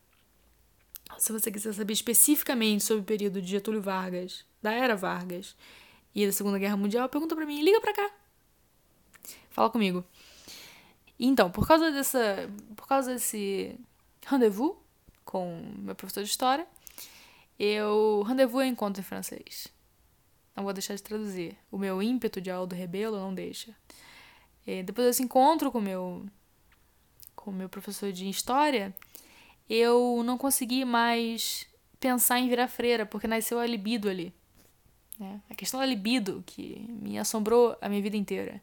Se 1.18 1.33
você 1.33 1.51
quiser 1.51 1.73
saber 1.73 1.92
especificamente 1.92 2.83
sobre 2.83 3.03
o 3.03 3.07
período 3.07 3.40
de 3.40 3.49
Getúlio 3.49 3.81
Vargas, 3.81 4.45
da 4.61 4.73
era 4.73 4.97
Vargas 4.97 5.55
e 6.14 6.27
da 6.27 6.33
Segunda 6.33 6.59
Guerra 6.59 6.77
Mundial, 6.77 7.09
pergunta 7.09 7.37
para 7.37 7.47
mim, 7.47 7.62
liga 7.62 7.81
para 7.81 7.95
cá. 7.95 8.22
Fala 9.53 9.69
comigo. 9.69 10.05
Então, 11.21 11.51
por 11.51 11.67
causa 11.69 11.91
dessa, 11.93 12.51
por 12.75 12.88
causa 12.88 13.12
desse 13.12 13.79
rendezvous 14.27 14.75
com 15.25 15.62
meu 15.79 15.95
professor 15.95 16.25
de 16.25 16.31
história, 16.31 16.67
eu 17.59 18.23
rendezvous 18.27 18.65
é 18.65 18.67
encontro 18.67 19.01
em 19.01 19.05
francês. 19.05 19.69
Não 20.57 20.65
vou 20.65 20.73
deixar 20.73 20.95
de 20.95 21.03
traduzir. 21.03 21.57
O 21.71 21.79
meu 21.79 22.03
ímpeto 22.03 22.41
de 22.41 22.51
Aldo 22.51 22.75
Rebelo 22.75 23.19
não 23.19 23.35
deixa. 23.35 23.77
E 24.67 24.83
depois 24.83 25.07
desse 25.07 25.23
encontro 25.23 25.71
com 25.71 25.81
meu 25.81 26.27
com 27.37 27.51
meu 27.51 27.69
professor 27.69 28.12
de 28.12 28.29
história, 28.29 28.95
eu 29.69 30.23
não 30.25 30.38
consegui 30.38 30.85
mais 30.85 31.67
pensar 31.99 32.38
em 32.38 32.49
virar 32.49 32.69
freira, 32.69 33.05
porque 33.05 33.27
nasceu 33.27 33.59
a 33.59 33.67
libido 33.67 34.09
ali. 34.09 34.33
Né? 35.19 35.41
A 35.51 35.55
questão 35.55 35.81
da 35.81 35.87
libido 35.87 36.43
que 36.47 36.87
me 36.88 37.19
assombrou 37.19 37.77
a 37.81 37.88
minha 37.88 38.01
vida 38.01 38.17
inteira 38.17 38.62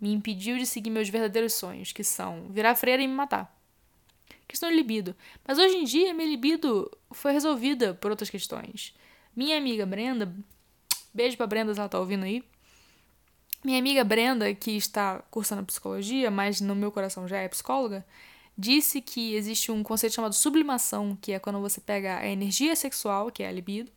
me 0.00 0.12
impediu 0.12 0.56
de 0.56 0.66
seguir 0.66 0.90
meus 0.90 1.08
verdadeiros 1.08 1.54
sonhos, 1.54 1.92
que 1.92 2.02
são 2.02 2.46
virar 2.50 2.74
freira 2.74 3.02
e 3.02 3.06
me 3.06 3.14
matar. 3.14 3.54
Questão 4.48 4.68
de 4.68 4.74
libido. 4.74 5.14
Mas 5.46 5.58
hoje 5.58 5.76
em 5.76 5.84
dia, 5.84 6.14
minha 6.14 6.28
libido 6.28 6.90
foi 7.12 7.32
resolvida 7.32 7.94
por 7.94 8.10
outras 8.10 8.30
questões. 8.30 8.94
Minha 9.36 9.56
amiga 9.56 9.86
Brenda, 9.86 10.34
beijo 11.14 11.36
pra 11.36 11.46
Brenda 11.46 11.72
se 11.72 11.78
ela 11.78 11.88
tá 11.88 12.00
ouvindo 12.00 12.24
aí. 12.24 12.42
Minha 13.62 13.78
amiga 13.78 14.02
Brenda, 14.02 14.52
que 14.54 14.72
está 14.72 15.22
cursando 15.30 15.64
psicologia, 15.64 16.30
mas 16.30 16.60
no 16.60 16.74
meu 16.74 16.90
coração 16.90 17.28
já 17.28 17.36
é 17.36 17.48
psicóloga, 17.48 18.04
disse 18.56 19.00
que 19.00 19.34
existe 19.34 19.70
um 19.70 19.82
conceito 19.82 20.14
chamado 20.14 20.34
sublimação, 20.34 21.16
que 21.20 21.32
é 21.32 21.38
quando 21.38 21.60
você 21.60 21.80
pega 21.80 22.18
a 22.18 22.26
energia 22.26 22.74
sexual, 22.74 23.30
que 23.30 23.42
é 23.42 23.48
a 23.48 23.52
libido, 23.52 23.92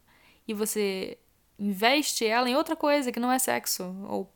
e 0.48 0.54
você 0.54 1.18
investe 1.58 2.26
ela 2.26 2.50
em 2.50 2.56
outra 2.56 2.76
coisa 2.76 3.12
que 3.12 3.20
não 3.20 3.32
é 3.32 3.40
sexo, 3.40 3.84
ou 4.08 4.32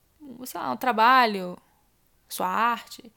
sei 0.45 0.59
lá, 0.59 0.71
um 0.71 0.77
trabalho, 0.77 1.57
sua 2.27 2.47
arte. 2.47 3.11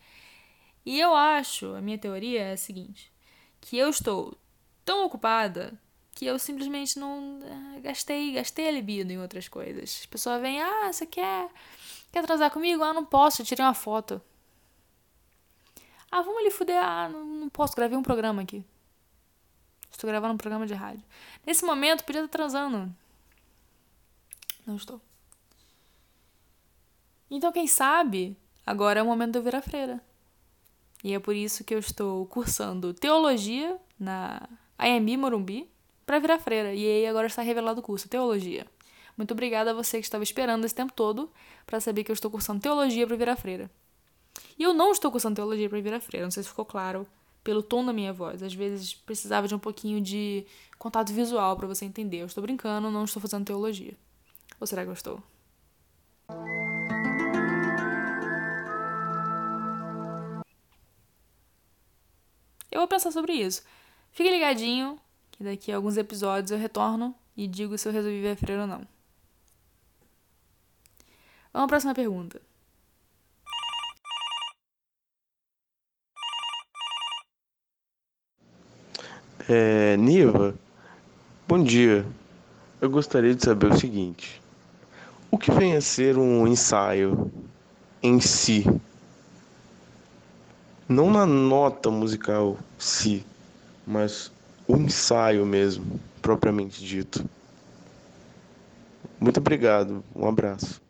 E 0.84 0.98
eu 0.98 1.14
acho, 1.14 1.74
a 1.74 1.80
minha 1.80 1.98
teoria 1.98 2.42
é 2.42 2.52
a 2.52 2.56
seguinte, 2.56 3.12
que 3.60 3.76
eu 3.76 3.90
estou 3.90 4.36
tão 4.84 5.04
ocupada 5.04 5.78
que 6.14 6.26
eu 6.26 6.38
simplesmente 6.38 6.98
não 6.98 7.40
eh, 7.76 7.80
gastei, 7.80 8.32
gastei 8.32 8.68
a 8.68 8.70
libido 8.70 9.12
em 9.12 9.18
outras 9.20 9.48
coisas. 9.48 10.00
As 10.00 10.06
pessoas 10.06 10.40
vêm, 10.40 10.60
ah, 10.60 10.92
você 10.92 11.06
quer, 11.06 11.48
quer 12.12 12.24
transar 12.24 12.50
comigo? 12.50 12.82
Ah, 12.82 12.92
não 12.92 13.04
posso, 13.04 13.44
tirei 13.44 13.64
uma 13.64 13.74
foto. 13.74 14.20
Ah, 16.10 16.22
vamos 16.22 16.40
ali 16.40 16.50
fuder. 16.50 16.82
Ah, 16.82 17.08
não, 17.08 17.24
não 17.24 17.48
posso, 17.48 17.76
gravei 17.76 17.96
um 17.96 18.02
programa 18.02 18.42
aqui. 18.42 18.64
Estou 19.90 20.08
gravando 20.08 20.34
um 20.34 20.38
programa 20.38 20.66
de 20.66 20.74
rádio. 20.74 21.04
Nesse 21.46 21.64
momento, 21.64 22.04
podia 22.04 22.24
estar 22.24 22.36
transando. 22.36 22.94
Não 24.66 24.76
estou. 24.76 25.00
Então, 27.30 27.52
quem 27.52 27.66
sabe, 27.66 28.36
agora 28.66 29.00
é 29.00 29.02
o 29.02 29.06
momento 29.06 29.32
de 29.32 29.38
eu 29.38 29.42
virar 29.42 29.62
freira. 29.62 30.02
E 31.02 31.14
é 31.14 31.18
por 31.18 31.34
isso 31.34 31.64
que 31.64 31.74
eu 31.74 31.78
estou 31.78 32.26
cursando 32.26 32.92
teologia 32.92 33.78
na 33.98 34.48
AMB 34.78 35.16
Morumbi 35.16 35.70
para 36.04 36.18
virar 36.18 36.38
freira. 36.38 36.74
E 36.74 36.86
aí 36.86 37.06
agora 37.06 37.26
está 37.26 37.42
revelado 37.42 37.80
o 37.80 37.82
curso, 37.82 38.08
teologia. 38.08 38.66
Muito 39.16 39.32
obrigada 39.32 39.70
a 39.70 39.74
você 39.74 39.98
que 39.98 40.04
estava 40.04 40.24
esperando 40.24 40.64
esse 40.64 40.74
tempo 40.74 40.92
todo 40.92 41.30
para 41.66 41.80
saber 41.80 42.04
que 42.04 42.10
eu 42.10 42.14
estou 42.14 42.30
cursando 42.30 42.60
teologia 42.60 43.06
para 43.06 43.16
virar 43.16 43.36
freira. 43.36 43.70
E 44.58 44.62
eu 44.62 44.72
não 44.72 44.92
estou 44.92 45.10
cursando 45.10 45.36
teologia 45.36 45.68
para 45.68 45.80
virar 45.80 46.00
freira, 46.00 46.26
não 46.26 46.30
sei 46.30 46.42
se 46.42 46.48
ficou 46.48 46.64
claro 46.64 47.06
pelo 47.42 47.62
tom 47.62 47.84
da 47.84 47.92
minha 47.92 48.12
voz. 48.12 48.42
Às 48.42 48.54
vezes 48.54 48.94
precisava 48.94 49.48
de 49.48 49.54
um 49.54 49.58
pouquinho 49.58 50.00
de 50.00 50.44
contato 50.78 51.12
visual 51.12 51.56
para 51.56 51.66
você 51.66 51.84
entender. 51.84 52.18
Eu 52.18 52.26
estou 52.26 52.42
brincando, 52.42 52.90
não 52.90 53.04
estou 53.04 53.20
fazendo 53.20 53.44
teologia. 53.44 53.94
Ou 54.58 54.66
será 54.66 54.82
que 54.82 54.88
eu 54.88 54.94
estou? 54.94 55.22
Eu 62.70 62.80
vou 62.80 62.88
pensar 62.88 63.10
sobre 63.10 63.32
isso. 63.32 63.62
Fique 64.12 64.30
ligadinho, 64.30 64.98
que 65.30 65.42
daqui 65.42 65.72
a 65.72 65.76
alguns 65.76 65.96
episódios 65.96 66.50
eu 66.50 66.58
retorno 66.58 67.14
e 67.36 67.46
digo 67.46 67.76
se 67.76 67.88
eu 67.88 67.92
resolvi 67.92 68.20
ver 68.20 68.36
freira 68.36 68.62
ou 68.62 68.68
não. 68.68 68.86
Vamos 71.52 71.64
à 71.64 71.68
próxima 71.68 71.94
pergunta. 71.94 72.40
É, 79.48 79.96
Niva, 79.96 80.54
bom 81.48 81.62
dia. 81.62 82.06
Eu 82.80 82.88
gostaria 82.88 83.34
de 83.34 83.44
saber 83.44 83.72
o 83.72 83.76
seguinte: 83.76 84.40
o 85.30 85.36
que 85.36 85.50
vem 85.50 85.76
a 85.76 85.80
ser 85.80 86.16
um 86.16 86.46
ensaio 86.46 87.32
em 88.00 88.20
si? 88.20 88.64
Não 90.90 91.08
na 91.08 91.24
nota 91.24 91.88
musical 91.88 92.58
si, 92.76 93.24
mas 93.86 94.32
o 94.66 94.76
ensaio 94.76 95.46
mesmo, 95.46 96.00
propriamente 96.20 96.84
dito. 96.84 97.24
Muito 99.20 99.38
obrigado, 99.38 100.02
um 100.12 100.26
abraço. 100.26 100.82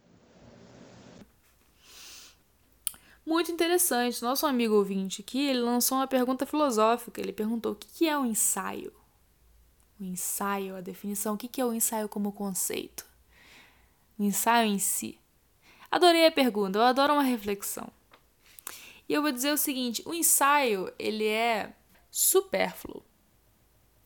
Muito 3.26 3.52
interessante. 3.52 4.22
Nosso 4.22 4.46
amigo 4.46 4.74
ouvinte 4.74 5.20
aqui, 5.20 5.48
ele 5.48 5.60
lançou 5.60 5.98
uma 5.98 6.06
pergunta 6.06 6.46
filosófica. 6.46 7.20
Ele 7.20 7.32
perguntou: 7.32 7.72
o 7.72 7.76
que 7.76 8.08
é 8.08 8.16
um 8.16 8.24
ensaio? 8.24 8.92
O 10.00 10.04
ensaio, 10.04 10.76
a 10.76 10.80
definição, 10.80 11.34
o 11.34 11.36
que 11.36 11.60
é 11.60 11.64
o 11.64 11.74
ensaio 11.74 12.08
como 12.08 12.32
conceito? 12.32 13.04
O 14.18 14.24
ensaio 14.24 14.66
em 14.66 14.78
si. 14.78 15.18
Adorei 15.90 16.26
a 16.26 16.32
pergunta, 16.32 16.78
eu 16.78 16.82
adoro 16.82 17.12
uma 17.12 17.22
reflexão. 17.22 17.92
E 19.11 19.12
eu 19.12 19.23
vou 19.23 19.33
dizer 19.33 19.51
o 19.51 19.59
seguinte, 19.59 20.05
o 20.07 20.14
ensaio, 20.14 20.94
ele 20.96 21.27
é 21.27 21.73
supérfluo. 22.12 23.03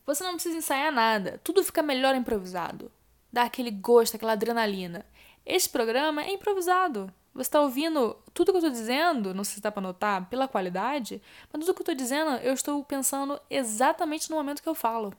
Você 0.03 0.23
não 0.23 0.33
precisa 0.33 0.57
ensaiar 0.57 0.91
nada, 0.91 1.39
tudo 1.43 1.63
fica 1.63 1.83
melhor 1.83 2.15
improvisado. 2.15 2.91
Dá 3.31 3.43
aquele 3.43 3.69
gosto, 3.69 4.15
aquela 4.15 4.31
adrenalina. 4.31 5.05
Esse 5.45 5.69
programa 5.69 6.23
é 6.23 6.33
improvisado. 6.33 7.13
Você 7.35 7.49
está 7.49 7.61
ouvindo 7.61 8.17
tudo 8.33 8.51
que 8.51 8.57
eu 8.57 8.61
estou 8.61 8.71
dizendo, 8.71 9.31
não 9.31 9.43
sei 9.43 9.57
se 9.57 9.61
dá 9.61 9.71
para 9.71 9.83
notar, 9.83 10.27
pela 10.27 10.47
qualidade, 10.47 11.21
mas 11.53 11.63
tudo 11.63 11.75
que 11.75 11.81
eu 11.81 11.83
estou 11.83 11.95
dizendo 11.95 12.37
eu 12.37 12.53
estou 12.53 12.83
pensando 12.83 13.39
exatamente 13.47 14.27
no 14.31 14.37
momento 14.37 14.63
que 14.63 14.69
eu 14.69 14.73
falo. 14.73 15.13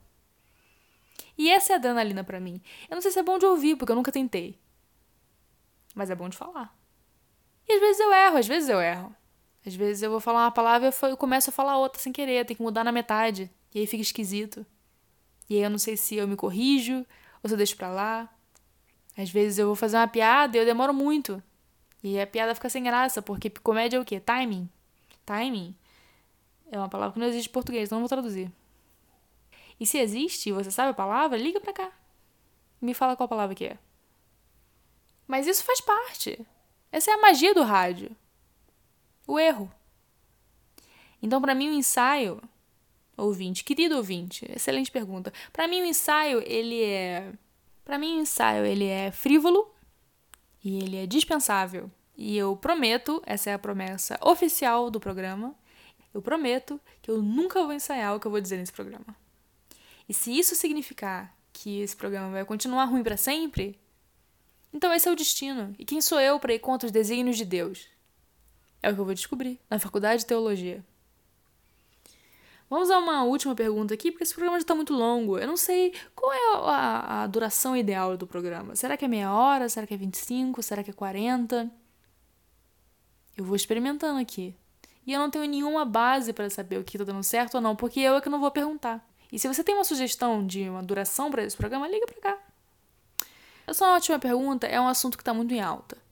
E 1.38 1.48
essa 1.48 1.74
é 1.74 1.76
a 1.76 1.78
adrenalina 1.78 2.24
para 2.24 2.40
mim. 2.40 2.60
Eu 2.90 2.96
não 2.96 3.02
sei 3.02 3.12
se 3.12 3.20
é 3.20 3.22
bom 3.22 3.38
de 3.38 3.46
ouvir, 3.46 3.76
porque 3.76 3.92
eu 3.92 3.96
nunca 3.96 4.10
tentei. 4.10 4.58
Mas 5.94 6.10
é 6.10 6.16
bom 6.16 6.28
de 6.28 6.36
falar. 6.36 6.76
E 7.68 7.72
às 7.72 7.80
vezes 7.80 8.00
eu 8.00 8.12
erro, 8.12 8.36
às 8.36 8.48
vezes 8.48 8.68
eu 8.68 8.80
erro. 8.80 9.14
Às 9.66 9.74
vezes 9.74 10.00
eu 10.00 10.10
vou 10.10 10.20
falar 10.20 10.44
uma 10.44 10.52
palavra 10.52 10.88
e 10.88 11.10
eu 11.10 11.16
começo 11.16 11.50
a 11.50 11.52
falar 11.52 11.76
outra 11.76 12.00
sem 12.00 12.12
querer, 12.12 12.46
tem 12.46 12.56
que 12.56 12.62
mudar 12.62 12.84
na 12.84 12.92
metade. 12.92 13.50
E 13.74 13.80
aí 13.80 13.86
fica 13.86 14.00
esquisito. 14.00 14.64
E 15.50 15.56
aí 15.56 15.62
eu 15.62 15.70
não 15.70 15.78
sei 15.78 15.96
se 15.96 16.14
eu 16.14 16.28
me 16.28 16.36
corrijo 16.36 17.04
ou 17.42 17.48
se 17.48 17.54
eu 17.54 17.56
deixo 17.56 17.76
pra 17.76 17.88
lá. 17.88 18.32
Às 19.18 19.28
vezes 19.28 19.58
eu 19.58 19.66
vou 19.66 19.74
fazer 19.74 19.96
uma 19.96 20.06
piada 20.06 20.56
e 20.56 20.60
eu 20.60 20.64
demoro 20.64 20.94
muito. 20.94 21.42
E 22.00 22.20
a 22.20 22.26
piada 22.26 22.54
fica 22.54 22.68
sem 22.68 22.84
graça, 22.84 23.20
porque 23.20 23.50
comédia 23.50 23.96
é 23.96 24.00
o 24.00 24.04
quê? 24.04 24.20
Timing. 24.20 24.70
Timing 25.24 25.74
é 26.70 26.78
uma 26.78 26.88
palavra 26.88 27.14
que 27.14 27.18
não 27.18 27.26
existe 27.26 27.48
em 27.48 27.52
português, 27.52 27.88
então 27.88 27.96
não 27.96 28.04
vou 28.04 28.08
traduzir. 28.08 28.52
E 29.80 29.86
se 29.86 29.98
existe 29.98 30.52
você 30.52 30.70
sabe 30.70 30.90
a 30.90 30.94
palavra, 30.94 31.36
liga 31.36 31.60
pra 31.60 31.72
cá. 31.72 31.90
Me 32.80 32.94
fala 32.94 33.16
qual 33.16 33.28
palavra 33.28 33.54
que 33.54 33.64
é. 33.64 33.78
Mas 35.26 35.48
isso 35.48 35.64
faz 35.64 35.80
parte. 35.80 36.46
Essa 36.92 37.10
é 37.10 37.14
a 37.14 37.20
magia 37.20 37.52
do 37.52 37.64
rádio 37.64 38.14
o 39.26 39.38
erro. 39.38 39.70
Então, 41.22 41.40
para 41.40 41.54
mim, 41.54 41.70
o 41.70 41.72
ensaio, 41.72 42.40
ouvinte, 43.16 43.64
querido 43.64 43.96
ouvinte, 43.96 44.46
excelente 44.54 44.90
pergunta. 44.90 45.32
Para 45.52 45.66
mim, 45.66 45.82
o 45.82 45.84
ensaio, 45.84 46.42
ele 46.46 46.82
é. 46.82 47.32
Para 47.84 47.98
mim, 47.98 48.18
o 48.18 48.20
ensaio, 48.20 48.64
ele 48.64 48.86
é 48.86 49.10
frívolo 49.10 49.72
e 50.62 50.78
ele 50.78 50.96
é 50.96 51.06
dispensável. 51.06 51.90
E 52.16 52.36
eu 52.36 52.56
prometo, 52.56 53.22
essa 53.26 53.50
é 53.50 53.54
a 53.54 53.58
promessa 53.58 54.18
oficial 54.22 54.90
do 54.90 54.98
programa, 54.98 55.54
eu 56.14 56.22
prometo 56.22 56.80
que 57.02 57.10
eu 57.10 57.20
nunca 57.20 57.62
vou 57.62 57.72
ensaiar 57.72 58.16
o 58.16 58.20
que 58.20 58.26
eu 58.26 58.30
vou 58.30 58.40
dizer 58.40 58.56
nesse 58.56 58.72
programa. 58.72 59.14
E 60.08 60.14
se 60.14 60.36
isso 60.36 60.54
significar 60.54 61.36
que 61.52 61.80
esse 61.80 61.94
programa 61.94 62.30
vai 62.30 62.44
continuar 62.44 62.84
ruim 62.86 63.02
para 63.02 63.16
sempre, 63.16 63.78
então 64.72 64.92
esse 64.92 65.08
é 65.08 65.12
o 65.12 65.16
destino. 65.16 65.74
E 65.78 65.84
quem 65.84 66.00
sou 66.00 66.18
eu 66.18 66.40
para 66.40 66.54
ir 66.54 66.58
contra 66.58 66.86
os 66.86 66.92
desígnios 66.92 67.36
de 67.36 67.44
Deus? 67.44 67.86
É 68.86 68.90
o 68.90 68.94
que 68.94 69.00
eu 69.00 69.04
vou 69.04 69.14
descobrir 69.14 69.58
na 69.68 69.80
faculdade 69.80 70.20
de 70.20 70.26
teologia. 70.26 70.84
Vamos 72.70 72.88
a 72.88 72.98
uma 72.98 73.24
última 73.24 73.52
pergunta 73.52 73.92
aqui, 73.92 74.12
porque 74.12 74.22
esse 74.22 74.32
programa 74.32 74.58
já 74.58 74.62
está 74.62 74.76
muito 74.76 74.94
longo. 74.94 75.36
Eu 75.36 75.48
não 75.48 75.56
sei 75.56 75.92
qual 76.14 76.32
é 76.32 76.70
a, 76.70 77.22
a, 77.24 77.26
duração 77.26 77.76
ideal 77.76 78.16
do 78.16 78.28
programa. 78.28 78.76
Será 78.76 78.96
que 78.96 79.04
é 79.04 79.08
meia 79.08 79.32
hora? 79.32 79.68
Será 79.68 79.88
que 79.88 79.94
é 79.94 79.96
25? 79.96 80.62
Será 80.62 80.84
que 80.84 80.90
é 80.90 80.92
40? 80.92 81.68
Eu 83.36 83.44
vou 83.44 83.56
experimentando 83.56 84.20
aqui. 84.20 84.54
E 85.04 85.12
eu 85.12 85.18
não 85.18 85.30
tenho 85.30 85.46
nenhuma 85.46 85.84
base 85.84 86.32
para 86.32 86.48
saber 86.48 86.78
o 86.78 86.84
que 86.84 86.96
está 86.96 87.04
dando 87.04 87.24
certo 87.24 87.56
ou 87.56 87.60
não, 87.60 87.74
porque 87.74 87.98
eu 87.98 88.14
é 88.14 88.20
que 88.20 88.28
não 88.28 88.38
vou 88.38 88.52
perguntar. 88.52 89.04
E 89.32 89.38
se 89.40 89.48
você 89.48 89.64
tem 89.64 89.74
uma 89.74 89.82
sugestão 89.82 90.46
de 90.46 90.68
uma 90.68 90.82
duração 90.84 91.28
para 91.28 91.42
esse 91.42 91.56
programa, 91.56 91.88
liga 91.88 92.06
para 92.06 92.20
cá. 92.20 92.38
Essa 93.66 93.84
ótima 93.88 94.20
pergunta, 94.20 94.64
é 94.64 94.80
um 94.80 94.86
assunto 94.86 95.16
que 95.16 95.22
está 95.22 95.34
muito 95.34 95.52
em 95.52 95.60
alta. 95.60 96.05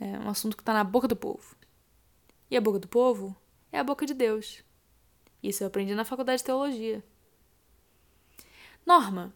É 0.00 0.18
um 0.18 0.28
assunto 0.28 0.56
que 0.56 0.62
está 0.62 0.72
na 0.72 0.84
boca 0.84 1.08
do 1.08 1.16
povo. 1.16 1.56
E 2.50 2.56
a 2.56 2.60
boca 2.60 2.78
do 2.78 2.88
povo 2.88 3.34
é 3.72 3.78
a 3.78 3.84
boca 3.84 4.06
de 4.06 4.14
Deus. 4.14 4.62
Isso 5.42 5.62
eu 5.62 5.68
aprendi 5.68 5.94
na 5.94 6.04
faculdade 6.04 6.38
de 6.38 6.44
teologia. 6.44 7.04
Norma, 8.84 9.34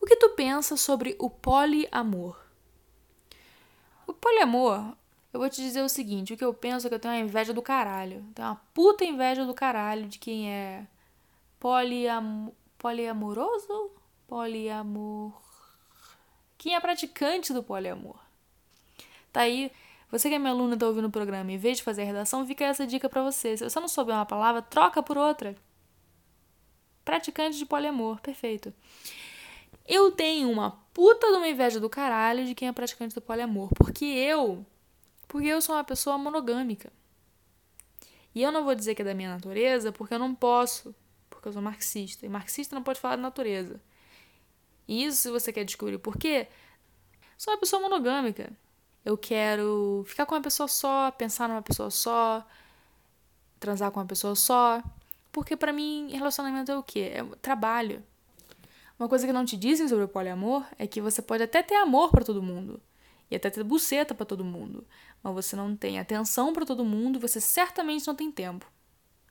o 0.00 0.06
que 0.06 0.16
tu 0.16 0.30
pensa 0.30 0.76
sobre 0.76 1.16
o 1.18 1.28
poliamor? 1.28 2.40
O 4.06 4.14
poliamor, 4.14 4.96
eu 5.32 5.38
vou 5.38 5.48
te 5.50 5.60
dizer 5.60 5.82
o 5.82 5.88
seguinte: 5.88 6.32
o 6.32 6.36
que 6.36 6.44
eu 6.44 6.54
penso 6.54 6.86
é 6.86 6.88
que 6.88 6.94
eu 6.94 7.00
tenho 7.00 7.14
uma 7.14 7.20
inveja 7.20 7.52
do 7.52 7.62
caralho. 7.62 8.24
Tenho 8.34 8.48
uma 8.48 8.56
puta 8.72 9.04
inveja 9.04 9.44
do 9.44 9.54
caralho 9.54 10.08
de 10.08 10.18
quem 10.18 10.50
é 10.50 10.86
poliam... 11.58 12.52
poliamoroso? 12.78 13.92
Poliamor. 14.26 15.40
Quem 16.56 16.74
é 16.74 16.80
praticante 16.80 17.52
do 17.52 17.62
poliamor. 17.62 18.29
Tá 19.32 19.42
aí. 19.42 19.70
Você 20.10 20.28
que 20.28 20.34
é 20.34 20.38
minha 20.38 20.50
aluna 20.50 20.74
e 20.74 20.78
tá 20.78 20.86
ouvindo 20.86 21.06
o 21.06 21.10
programa, 21.10 21.52
em 21.52 21.56
vez 21.56 21.78
de 21.78 21.84
fazer 21.84 22.02
a 22.02 22.04
redação, 22.04 22.44
fica 22.46 22.64
essa 22.64 22.86
dica 22.86 23.08
para 23.08 23.22
você. 23.22 23.56
Se 23.56 23.62
você 23.68 23.78
não 23.78 23.86
souber 23.86 24.14
uma 24.14 24.26
palavra, 24.26 24.60
troca 24.60 25.02
por 25.02 25.16
outra. 25.16 25.54
Praticante 27.04 27.56
de 27.56 27.64
poliamor, 27.64 28.20
perfeito. 28.20 28.74
Eu 29.86 30.10
tenho 30.10 30.50
uma 30.50 30.72
puta 30.92 31.28
de 31.28 31.36
uma 31.36 31.48
inveja 31.48 31.78
do 31.78 31.88
caralho 31.88 32.44
de 32.44 32.54
quem 32.54 32.68
é 32.68 32.72
praticante 32.72 33.14
do 33.14 33.20
poliamor, 33.20 33.70
porque 33.74 34.04
eu, 34.04 34.66
porque 35.28 35.46
eu 35.46 35.60
sou 35.60 35.76
uma 35.76 35.84
pessoa 35.84 36.18
monogâmica. 36.18 36.92
E 38.34 38.42
eu 38.42 38.52
não 38.52 38.64
vou 38.64 38.74
dizer 38.74 38.94
que 38.94 39.02
é 39.02 39.04
da 39.04 39.14
minha 39.14 39.30
natureza, 39.30 39.92
porque 39.92 40.14
eu 40.14 40.18
não 40.18 40.34
posso, 40.34 40.94
porque 41.28 41.48
eu 41.48 41.52
sou 41.52 41.62
marxista. 41.62 42.26
E 42.26 42.28
marxista 42.28 42.74
não 42.74 42.82
pode 42.82 43.00
falar 43.00 43.16
de 43.16 43.22
natureza. 43.22 43.80
E 44.86 45.04
isso, 45.04 45.18
se 45.18 45.30
você 45.30 45.52
quer 45.52 45.64
descobrir 45.64 45.98
por 45.98 46.16
quê, 46.16 46.48
sou 47.36 47.52
uma 47.52 47.60
pessoa 47.60 47.82
monogâmica. 47.82 48.52
Eu 49.04 49.16
quero 49.16 50.04
ficar 50.06 50.26
com 50.26 50.34
uma 50.34 50.42
pessoa 50.42 50.68
só, 50.68 51.10
pensar 51.10 51.48
numa 51.48 51.62
pessoa 51.62 51.90
só, 51.90 52.46
transar 53.58 53.90
com 53.90 54.00
uma 54.00 54.06
pessoa 54.06 54.34
só. 54.34 54.82
Porque 55.32 55.56
para 55.56 55.72
mim, 55.72 56.10
relacionamento 56.12 56.70
é 56.70 56.76
o 56.76 56.82
quê? 56.82 57.12
É 57.14 57.24
trabalho. 57.40 58.02
Uma 58.98 59.08
coisa 59.08 59.26
que 59.26 59.32
não 59.32 59.44
te 59.44 59.56
dizem 59.56 59.88
sobre 59.88 60.04
o 60.04 60.08
poliamor 60.08 60.64
é 60.78 60.86
que 60.86 61.00
você 61.00 61.22
pode 61.22 61.42
até 61.42 61.62
ter 61.62 61.76
amor 61.76 62.10
para 62.10 62.24
todo 62.24 62.42
mundo 62.42 62.80
e 63.30 63.36
até 63.36 63.48
ter 63.48 63.62
buceta 63.64 64.14
para 64.14 64.26
todo 64.26 64.44
mundo, 64.44 64.84
mas 65.22 65.32
você 65.32 65.56
não 65.56 65.76
tem 65.76 65.98
atenção 65.98 66.52
para 66.52 66.66
todo 66.66 66.84
mundo, 66.84 67.20
você 67.20 67.40
certamente 67.40 68.06
não 68.06 68.14
tem 68.14 68.30
tempo. 68.30 68.66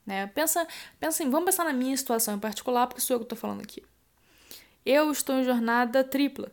Né? 0.06 0.26
Pensa, 0.28 0.66
pensa 1.00 1.24
em, 1.24 1.30
vamos 1.30 1.46
pensar 1.46 1.66
na 1.66 1.74
minha 1.74 1.96
situação 1.96 2.36
em 2.36 2.40
particular, 2.40 2.88
porque 2.88 3.02
sou 3.02 3.16
eu 3.16 3.20
que 3.20 3.26
estou 3.26 3.38
falando 3.38 3.62
aqui. 3.62 3.84
Eu 4.86 5.12
estou 5.12 5.36
em 5.36 5.44
jornada 5.44 6.04
tripla. 6.04 6.52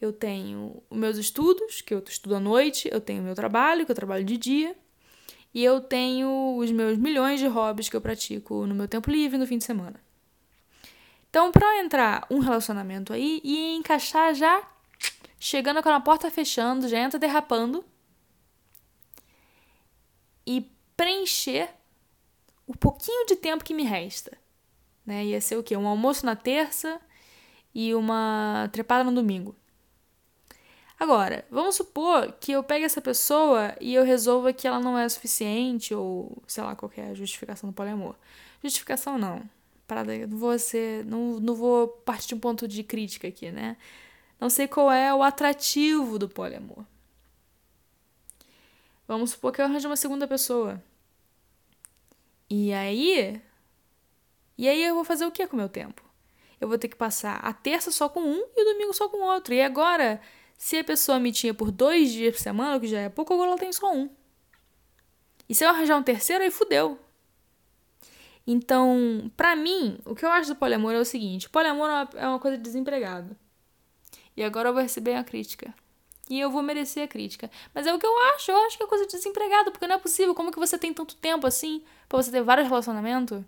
Eu 0.00 0.12
tenho 0.12 0.82
os 0.90 0.98
meus 0.98 1.16
estudos, 1.16 1.80
que 1.80 1.94
eu 1.94 2.02
estudo 2.06 2.36
à 2.36 2.40
noite, 2.40 2.88
eu 2.92 3.00
tenho 3.00 3.22
meu 3.22 3.34
trabalho, 3.34 3.86
que 3.86 3.92
eu 3.92 3.96
trabalho 3.96 4.24
de 4.24 4.36
dia, 4.36 4.76
e 5.54 5.64
eu 5.64 5.80
tenho 5.80 6.56
os 6.58 6.70
meus 6.70 6.98
milhões 6.98 7.40
de 7.40 7.46
hobbies 7.46 7.88
que 7.88 7.96
eu 7.96 8.00
pratico 8.00 8.66
no 8.66 8.74
meu 8.74 8.86
tempo 8.86 9.10
livre 9.10 9.38
no 9.38 9.46
fim 9.46 9.56
de 9.56 9.64
semana. 9.64 9.98
Então, 11.30 11.50
para 11.50 11.80
entrar 11.80 12.26
um 12.30 12.38
relacionamento 12.38 13.12
aí 13.12 13.40
e 13.42 13.74
encaixar 13.74 14.34
já 14.34 14.62
chegando 15.38 15.82
com 15.82 15.88
a 15.88 16.00
porta 16.00 16.30
fechando, 16.30 16.88
já 16.88 16.98
entra 16.98 17.18
derrapando 17.18 17.84
e 20.46 20.70
preencher 20.96 21.70
o 22.66 22.76
pouquinho 22.76 23.26
de 23.26 23.36
tempo 23.36 23.64
que 23.64 23.74
me 23.74 23.82
resta. 23.82 24.36
Né? 25.04 25.26
Ia 25.26 25.40
ser 25.40 25.56
o 25.56 25.62
quê? 25.62 25.76
Um 25.76 25.86
almoço 25.86 26.26
na 26.26 26.34
terça 26.34 27.00
e 27.74 27.94
uma 27.94 28.68
trepada 28.72 29.04
no 29.04 29.14
domingo. 29.14 29.54
Agora, 30.98 31.44
vamos 31.50 31.74
supor 31.74 32.32
que 32.40 32.52
eu 32.52 32.62
pegue 32.62 32.84
essa 32.84 33.02
pessoa 33.02 33.76
e 33.80 33.94
eu 33.94 34.02
resolva 34.02 34.52
que 34.52 34.66
ela 34.66 34.80
não 34.80 34.96
é 34.96 35.06
suficiente, 35.08 35.94
ou 35.94 36.42
sei 36.46 36.64
lá, 36.64 36.74
qualquer 36.74 37.14
justificação 37.14 37.68
do 37.68 37.74
poliamor. 37.74 38.14
Justificação 38.62 39.18
não. 39.18 39.42
Parada, 39.86 40.26
não 40.26 40.38
vou 40.38 40.58
ser. 40.58 41.04
Não, 41.04 41.38
não 41.38 41.54
vou 41.54 41.88
partir 41.88 42.28
de 42.28 42.34
um 42.34 42.40
ponto 42.40 42.66
de 42.66 42.82
crítica 42.82 43.28
aqui, 43.28 43.50
né? 43.50 43.76
Não 44.40 44.50
sei 44.50 44.66
qual 44.66 44.90
é 44.90 45.14
o 45.14 45.22
atrativo 45.22 46.18
do 46.18 46.28
poliamor. 46.28 46.84
Vamos 49.06 49.30
supor 49.30 49.52
que 49.52 49.60
eu 49.60 49.66
arranjo 49.66 49.88
uma 49.88 49.96
segunda 49.96 50.26
pessoa. 50.26 50.82
E 52.50 52.72
aí. 52.72 53.40
E 54.58 54.68
aí 54.68 54.82
eu 54.82 54.94
vou 54.94 55.04
fazer 55.04 55.26
o 55.26 55.30
que 55.30 55.46
com 55.46 55.56
o 55.56 55.58
meu 55.58 55.68
tempo? 55.68 56.02
Eu 56.60 56.68
vou 56.68 56.78
ter 56.78 56.88
que 56.88 56.96
passar 56.96 57.36
a 57.44 57.52
terça 57.52 57.90
só 57.90 58.08
com 58.08 58.20
um 58.20 58.44
e 58.56 58.62
o 58.62 58.72
domingo 58.72 58.92
só 58.94 59.08
com 59.08 59.18
o 59.18 59.26
outro. 59.26 59.54
E 59.54 59.60
agora, 59.60 60.20
se 60.56 60.78
a 60.78 60.84
pessoa 60.84 61.18
me 61.18 61.32
tinha 61.32 61.52
por 61.52 61.70
dois 61.70 62.12
dias 62.12 62.34
por 62.34 62.40
semana, 62.42 62.76
o 62.76 62.80
que 62.80 62.86
já 62.86 63.00
é 63.00 63.08
pouco, 63.08 63.34
agora 63.34 63.50
ela 63.50 63.58
tem 63.58 63.72
só 63.72 63.92
um. 63.92 64.08
E 65.48 65.54
se 65.54 65.64
eu 65.64 65.68
arranjar 65.68 65.96
um 65.96 66.02
terceiro, 66.02 66.42
aí 66.42 66.50
fudeu. 66.50 66.98
Então, 68.46 69.30
pra 69.36 69.56
mim, 69.56 69.98
o 70.04 70.14
que 70.14 70.24
eu 70.24 70.30
acho 70.30 70.50
do 70.50 70.56
poliamor 70.56 70.94
é 70.94 70.98
o 70.98 71.04
seguinte: 71.04 71.48
poliamor 71.48 71.88
é 72.14 72.26
uma 72.28 72.38
coisa 72.38 72.56
de 72.56 72.62
desempregado. 72.62 73.36
E 74.36 74.44
agora 74.44 74.68
eu 74.68 74.72
vou 74.72 74.82
receber 74.82 75.14
a 75.14 75.24
crítica. 75.24 75.74
E 76.28 76.40
eu 76.40 76.50
vou 76.50 76.62
merecer 76.62 77.04
a 77.04 77.08
crítica. 77.08 77.50
Mas 77.74 77.86
é 77.86 77.94
o 77.94 77.98
que 77.98 78.06
eu 78.06 78.18
acho. 78.34 78.50
Eu 78.50 78.56
acho 78.66 78.76
que 78.76 78.82
é 78.82 78.86
coisa 78.86 79.06
de 79.06 79.12
desempregado, 79.12 79.70
porque 79.70 79.86
não 79.86 79.94
é 79.94 79.98
possível. 79.98 80.34
Como 80.34 80.52
que 80.52 80.58
você 80.58 80.76
tem 80.76 80.92
tanto 80.92 81.16
tempo 81.16 81.46
assim 81.46 81.82
para 82.08 82.22
você 82.22 82.30
ter 82.30 82.42
vários 82.42 82.68
relacionamentos? 82.68 83.42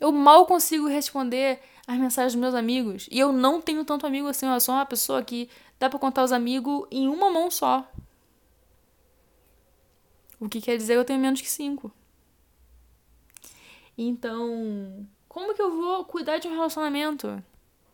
Eu 0.00 0.10
mal 0.10 0.46
consigo 0.46 0.86
responder 0.86 1.60
as 1.86 1.98
mensagens 1.98 2.32
dos 2.32 2.40
meus 2.40 2.54
amigos. 2.54 3.08
E 3.10 3.18
eu 3.18 3.32
não 3.32 3.60
tenho 3.60 3.84
tanto 3.84 4.06
amigo 4.06 4.26
assim. 4.28 4.46
Eu 4.46 4.60
sou 4.60 4.74
uma 4.74 4.86
pessoa 4.86 5.22
que 5.22 5.48
dá 5.78 5.90
pra 5.90 5.98
contar 5.98 6.24
os 6.24 6.32
amigos 6.32 6.86
em 6.90 7.08
uma 7.08 7.30
mão 7.30 7.50
só. 7.50 7.86
O 10.40 10.48
que 10.48 10.60
quer 10.60 10.76
dizer 10.76 10.94
que 10.94 10.98
eu 10.98 11.04
tenho 11.04 11.20
menos 11.20 11.40
que 11.40 11.50
cinco. 11.50 11.92
Então, 13.96 15.06
como 15.28 15.54
que 15.54 15.62
eu 15.62 15.70
vou 15.70 16.04
cuidar 16.04 16.38
de 16.38 16.48
um 16.48 16.52
relacionamento? 16.52 17.42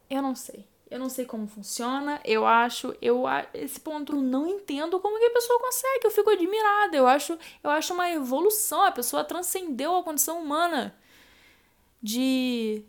Eu 0.09 0.22
não 0.22 0.35
sei. 0.35 0.66
Eu 0.90 0.98
não 0.98 1.09
sei 1.09 1.24
como 1.24 1.46
funciona. 1.46 2.20
Eu 2.24 2.46
acho, 2.46 2.94
eu 3.00 3.24
esse 3.55 3.79
ponto 3.79 4.14
eu 4.14 4.20
não 4.20 4.48
entendo 4.48 4.98
como 4.98 5.18
que 5.18 5.26
a 5.26 5.33
pessoa 5.33 5.61
consegue. 5.61 6.05
Eu 6.05 6.11
fico 6.11 6.31
admirada. 6.31 6.96
Eu 6.96 7.07
acho, 7.07 7.38
eu 7.62 7.70
acho 7.70 7.92
uma 7.92 8.11
evolução. 8.11 8.83
A 8.83 8.90
pessoa 8.90 9.22
transcendeu 9.22 9.96
a 9.96 10.03
condição 10.03 10.40
humana 10.42 10.96
de 12.03 12.83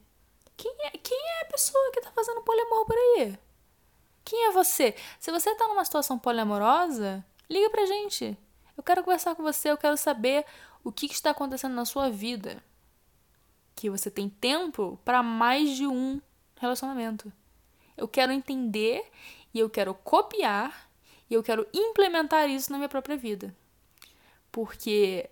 quem 0.62 0.76
é, 0.82 0.91
quem 0.91 1.17
é 1.17 1.41
a 1.41 1.45
pessoa 1.45 1.91
que 1.91 2.02
tá 2.02 2.12
fazendo 2.12 2.43
poliamor 2.43 2.86
por 2.86 2.95
aí? 2.95 3.36
Quem 4.24 4.45
é 4.45 4.52
você? 4.52 4.93
Se 5.19 5.32
você 5.32 5.56
tá 5.56 5.67
numa 5.67 5.84
situação 5.84 6.19
poliamorosa, 6.19 7.26
liga 7.50 7.67
pra 7.71 7.88
gente. 7.88 8.38
Eu 8.78 8.84
quero 8.84 9.04
conversar 9.04 9.34
com 9.34 9.41
você, 9.41 9.71
eu 9.71 9.78
quero 9.78 9.97
saber 9.97 10.45
o 10.84 10.91
que, 10.91 11.08
que 11.08 11.15
está 11.15 11.32
acontecendo 11.32 11.74
na 11.74 11.84
sua 11.84 12.12
vida. 12.12 12.63
Que 13.76 13.89
você 13.89 14.12
tem 14.12 14.30
tempo 14.30 15.00
para 15.04 15.24
mais 15.24 15.76
de 15.76 15.88
um 15.88 16.21
relacionamento. 16.58 17.34
Eu 17.97 18.08
quero 18.08 18.32
entender 18.32 19.04
e 19.52 19.58
eu 19.58 19.69
quero 19.69 19.95
copiar 19.95 20.91
e 21.28 21.34
eu 21.34 21.41
quero 21.41 21.67
implementar 21.74 22.47
isso 22.47 22.71
na 22.71 22.78
minha 22.78 22.89
própria 22.89 23.17
vida. 23.17 23.56
Porque, 24.52 25.28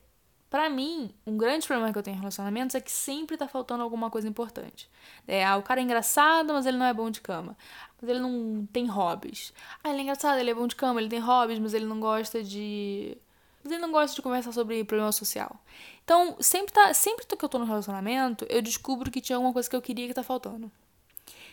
para 0.50 0.68
mim, 0.68 1.14
um 1.28 1.38
grande 1.38 1.68
problema 1.68 1.94
que 1.94 2.00
eu 2.00 2.02
tenho 2.02 2.16
em 2.16 2.20
relacionamentos 2.20 2.76
é 2.76 2.82
que 2.82 2.92
sempre 2.92 3.38
tá 3.38 3.48
faltando 3.48 3.84
alguma 3.84 4.10
coisa 4.10 4.28
importante. 4.28 4.90
É, 5.28 5.46
ah, 5.46 5.58
o 5.58 5.62
cara 5.62 5.80
é 5.80 5.84
engraçado, 5.84 6.54
mas 6.54 6.66
ele 6.66 6.78
não 6.78 6.88
é 6.88 6.94
bom 6.94 7.12
de 7.12 7.22
cama. 7.22 7.56
Mas 8.02 8.10
ele 8.10 8.20
não 8.20 8.68
tem 8.74 8.88
hobbies. 8.88 9.54
Ah, 9.84 9.90
ele 9.90 10.00
é 10.00 10.02
engraçado, 10.02 10.40
ele 10.40 10.50
é 10.50 10.54
bom 10.54 10.66
de 10.66 10.76
cama, 10.76 11.00
ele 11.00 11.10
tem 11.10 11.20
hobbies, 11.20 11.60
mas 11.60 11.76
ele 11.76 11.86
não 11.86 12.00
gosta 12.00 12.44
de. 12.44 13.16
Mas 13.64 13.72
ele 13.74 13.82
não 13.82 13.92
gosta 13.92 14.16
de 14.16 14.22
conversar 14.24 14.52
sobre 14.52 14.84
problema 14.84 15.12
social. 15.12 15.56
Então, 16.04 16.36
sempre, 16.40 16.74
tá, 16.74 16.94
sempre 16.96 17.28
que 17.28 17.46
eu 17.46 17.50
tô 17.50 17.60
no 17.60 17.66
relacionamento, 17.66 18.44
eu 18.50 18.62
descubro 18.62 19.12
que 19.12 19.22
tinha 19.22 19.36
alguma 19.36 19.54
coisa 19.54 19.70
que 19.70 19.76
eu 19.76 19.82
queria 19.82 20.08
que 20.08 20.14
tá 20.16 20.24
faltando. 20.24 20.72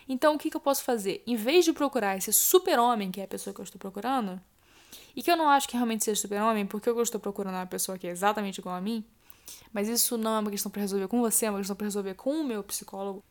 Então, 0.09 0.37
o 0.37 0.39
que, 0.39 0.49
que 0.49 0.57
eu 0.57 0.61
posso 0.61 0.83
fazer? 0.83 1.23
Em 1.27 1.37
vez 1.37 1.67
de 1.67 1.73
procurar 1.73 2.17
esse 2.17 2.33
super-homem, 2.33 3.11
que 3.11 3.21
é 3.21 3.25
a 3.25 3.29
pessoa 3.29 3.53
que 3.53 3.61
eu 3.61 3.65
estou 3.65 3.79
procurando, 3.79 4.41
e 5.15 5.23
que 5.23 5.31
eu 5.31 5.37
não 5.37 5.49
acho 5.49 5.69
que 5.69 5.75
realmente 5.75 6.05
seja 6.05 6.21
super-homem, 6.21 6.67
porque 6.67 6.89
eu 6.89 7.01
estou 7.03 7.21
procurando 7.21 7.55
uma 7.55 7.67
pessoa 7.67 7.99
que 7.99 8.07
é 8.07 8.11
exatamente 8.11 8.59
igual 8.59 8.75
a 8.75 8.81
mim, 8.81 9.05
mas 9.73 9.89
isso 9.89 10.17
não 10.17 10.37
é 10.37 10.41
uma 10.41 10.51
questão 10.51 10.71
para 10.71 10.83
resolver 10.83 11.09
com 11.09 11.21
você, 11.21 11.47
é 11.47 11.51
uma 11.51 11.59
questão 11.59 11.77
para 11.77 11.87
resolver 11.87 12.15
com 12.15 12.41
o 12.41 12.45
meu 12.45 12.63
psicólogo. 12.63 13.25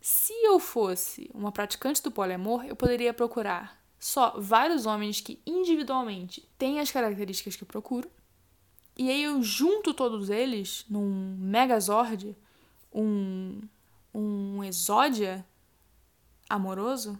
Se 0.00 0.32
eu 0.44 0.58
fosse 0.60 1.30
uma 1.32 1.50
praticante 1.50 2.02
do 2.02 2.10
poliamor, 2.10 2.64
eu 2.64 2.76
poderia 2.76 3.14
procurar 3.14 3.82
só 3.98 4.34
vários 4.38 4.84
homens 4.84 5.20
que 5.20 5.40
individualmente 5.46 6.46
têm 6.58 6.78
as 6.78 6.90
características 6.90 7.56
que 7.56 7.62
eu 7.62 7.68
procuro, 7.68 8.10
e 8.96 9.10
aí 9.10 9.24
eu 9.24 9.42
junto 9.42 9.92
todos 9.92 10.30
eles 10.30 10.84
num 10.88 11.36
megazord, 11.38 12.36
um, 12.92 13.60
um 14.14 14.62
exódia 14.62 15.44
amoroso, 16.48 17.18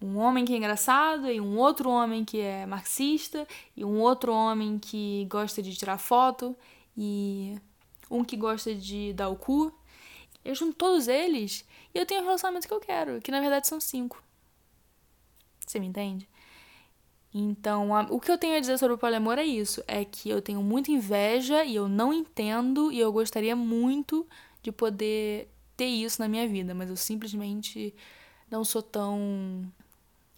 um 0.00 0.18
homem 0.18 0.44
que 0.44 0.52
é 0.52 0.56
engraçado 0.56 1.30
e 1.30 1.40
um 1.40 1.56
outro 1.56 1.88
homem 1.90 2.24
que 2.24 2.40
é 2.40 2.66
marxista 2.66 3.46
e 3.76 3.84
um 3.84 4.00
outro 4.00 4.32
homem 4.32 4.78
que 4.78 5.26
gosta 5.30 5.62
de 5.62 5.74
tirar 5.74 5.98
foto 5.98 6.54
e 6.96 7.56
um 8.10 8.24
que 8.24 8.36
gosta 8.36 8.74
de 8.74 9.12
dar 9.12 9.28
o 9.28 9.36
cu. 9.36 9.72
Eu 10.44 10.54
junto 10.54 10.74
todos 10.74 11.08
eles 11.08 11.64
e 11.94 11.98
eu 11.98 12.06
tenho 12.06 12.20
o 12.20 12.24
relacionamento 12.24 12.68
que 12.68 12.74
eu 12.74 12.80
quero, 12.80 13.20
que 13.20 13.30
na 13.30 13.40
verdade 13.40 13.66
são 13.66 13.80
cinco. 13.80 14.22
Você 15.66 15.80
me 15.80 15.86
entende? 15.86 16.28
Então, 17.38 17.94
a, 17.94 18.02
o 18.02 18.18
que 18.18 18.30
eu 18.30 18.38
tenho 18.38 18.56
a 18.56 18.60
dizer 18.60 18.78
sobre 18.78 18.94
o 18.94 18.98
poliamor 18.98 19.38
é 19.38 19.44
isso: 19.44 19.82
é 19.86 20.04
que 20.04 20.30
eu 20.30 20.40
tenho 20.40 20.62
muita 20.62 20.90
inveja 20.90 21.64
e 21.64 21.74
eu 21.74 21.88
não 21.88 22.12
entendo 22.12 22.90
e 22.90 22.98
eu 22.98 23.12
gostaria 23.12 23.54
muito 23.54 24.26
de 24.62 24.72
poder 24.72 25.50
ter 25.76 25.86
isso 25.86 26.20
na 26.20 26.28
minha 26.28 26.48
vida, 26.48 26.74
mas 26.74 26.88
eu 26.88 26.96
simplesmente 26.96 27.94
não 28.50 28.64
sou 28.64 28.82
tão. 28.82 29.70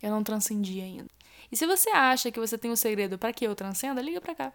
Eu 0.03 0.11
não 0.11 0.23
transcendi 0.23 0.81
ainda. 0.81 1.09
E 1.51 1.57
se 1.57 1.67
você 1.67 1.91
acha 1.91 2.31
que 2.31 2.39
você 2.39 2.59
tem 2.59 2.71
um 2.71 2.77
segredo 2.77 3.19
para 3.19 3.33
que 3.33 3.47
eu 3.47 3.55
transcenda, 3.55 4.03
liga 4.03 4.21
pra 4.21 4.35
cá. 4.35 4.53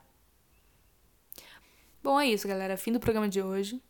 Bom, 2.04 2.20
é 2.20 2.28
isso, 2.28 2.48
galera. 2.48 2.78
Fim 2.78 2.92
do 2.92 3.00
programa 3.00 3.28
de 3.28 3.42
hoje. 3.42 3.82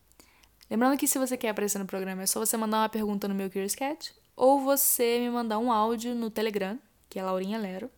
Lembrando 0.70 0.98
que 0.98 1.08
se 1.08 1.20
você 1.20 1.36
quer 1.36 1.50
aparecer 1.50 1.80
no 1.80 1.86
programa, 1.86 2.24
é 2.24 2.26
só 2.26 2.40
você 2.40 2.56
mandar 2.56 2.78
uma 2.78 2.90
pergunta 2.90 3.28
no 3.28 3.36
meu 3.36 3.50
Curious 3.50 3.76
Cat 3.76 4.14
ou 4.36 4.62
você 4.62 5.20
me 5.20 5.30
mandar 5.30 5.60
um 5.60 5.72
áudio 5.72 6.16
no 6.16 6.30
Telegram, 6.30 6.80
que 7.10 7.20
é 7.20 7.24
Laurinha 7.24 7.58
Lero. 7.58 7.90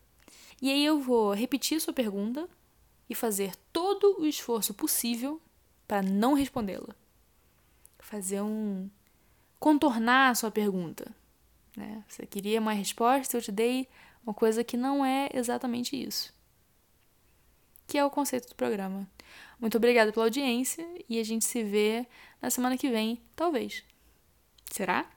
E 0.62 0.72
aí 0.72 0.84
eu 0.84 1.00
vou 1.00 1.34
repetir 1.34 1.80
sua 1.80 1.94
pergunta 1.94 2.50
e 3.10 3.16
fazer 3.16 3.54
todo 3.72 4.20
o 4.20 4.26
esforço 4.26 4.74
possível 4.74 5.42
para 5.88 6.02
não 6.02 6.34
respondê-la. 6.34 6.96
Fazer 8.00 8.42
um 8.42 8.90
contornar 9.60 10.30
a 10.30 10.36
sua 10.36 10.52
pergunta, 10.52 11.14
né? 11.80 12.04
Você 12.08 12.26
queria 12.26 12.60
uma 12.60 12.74
resposta, 12.74 13.38
eu 13.38 13.42
te 13.42 13.52
dei 13.52 13.88
uma 14.26 14.34
coisa 14.34 14.64
que 14.64 14.76
não 14.78 15.06
é 15.06 15.30
exatamente 15.34 15.96
isso. 15.96 16.34
Que 17.88 17.98
é 17.98 18.06
o 18.06 18.10
conceito 18.10 18.50
do 18.50 18.56
programa. 18.56 19.08
Muito 19.60 19.78
obrigada 19.78 20.12
pela 20.12 20.26
audiência 20.26 20.86
e 21.08 21.20
a 21.20 21.24
gente 21.24 21.46
se 21.46 21.64
vê 21.64 22.06
na 22.42 22.50
semana 22.50 22.78
que 22.78 22.90
vem, 22.90 23.22
talvez. 23.36 23.84
Será? 24.72 25.10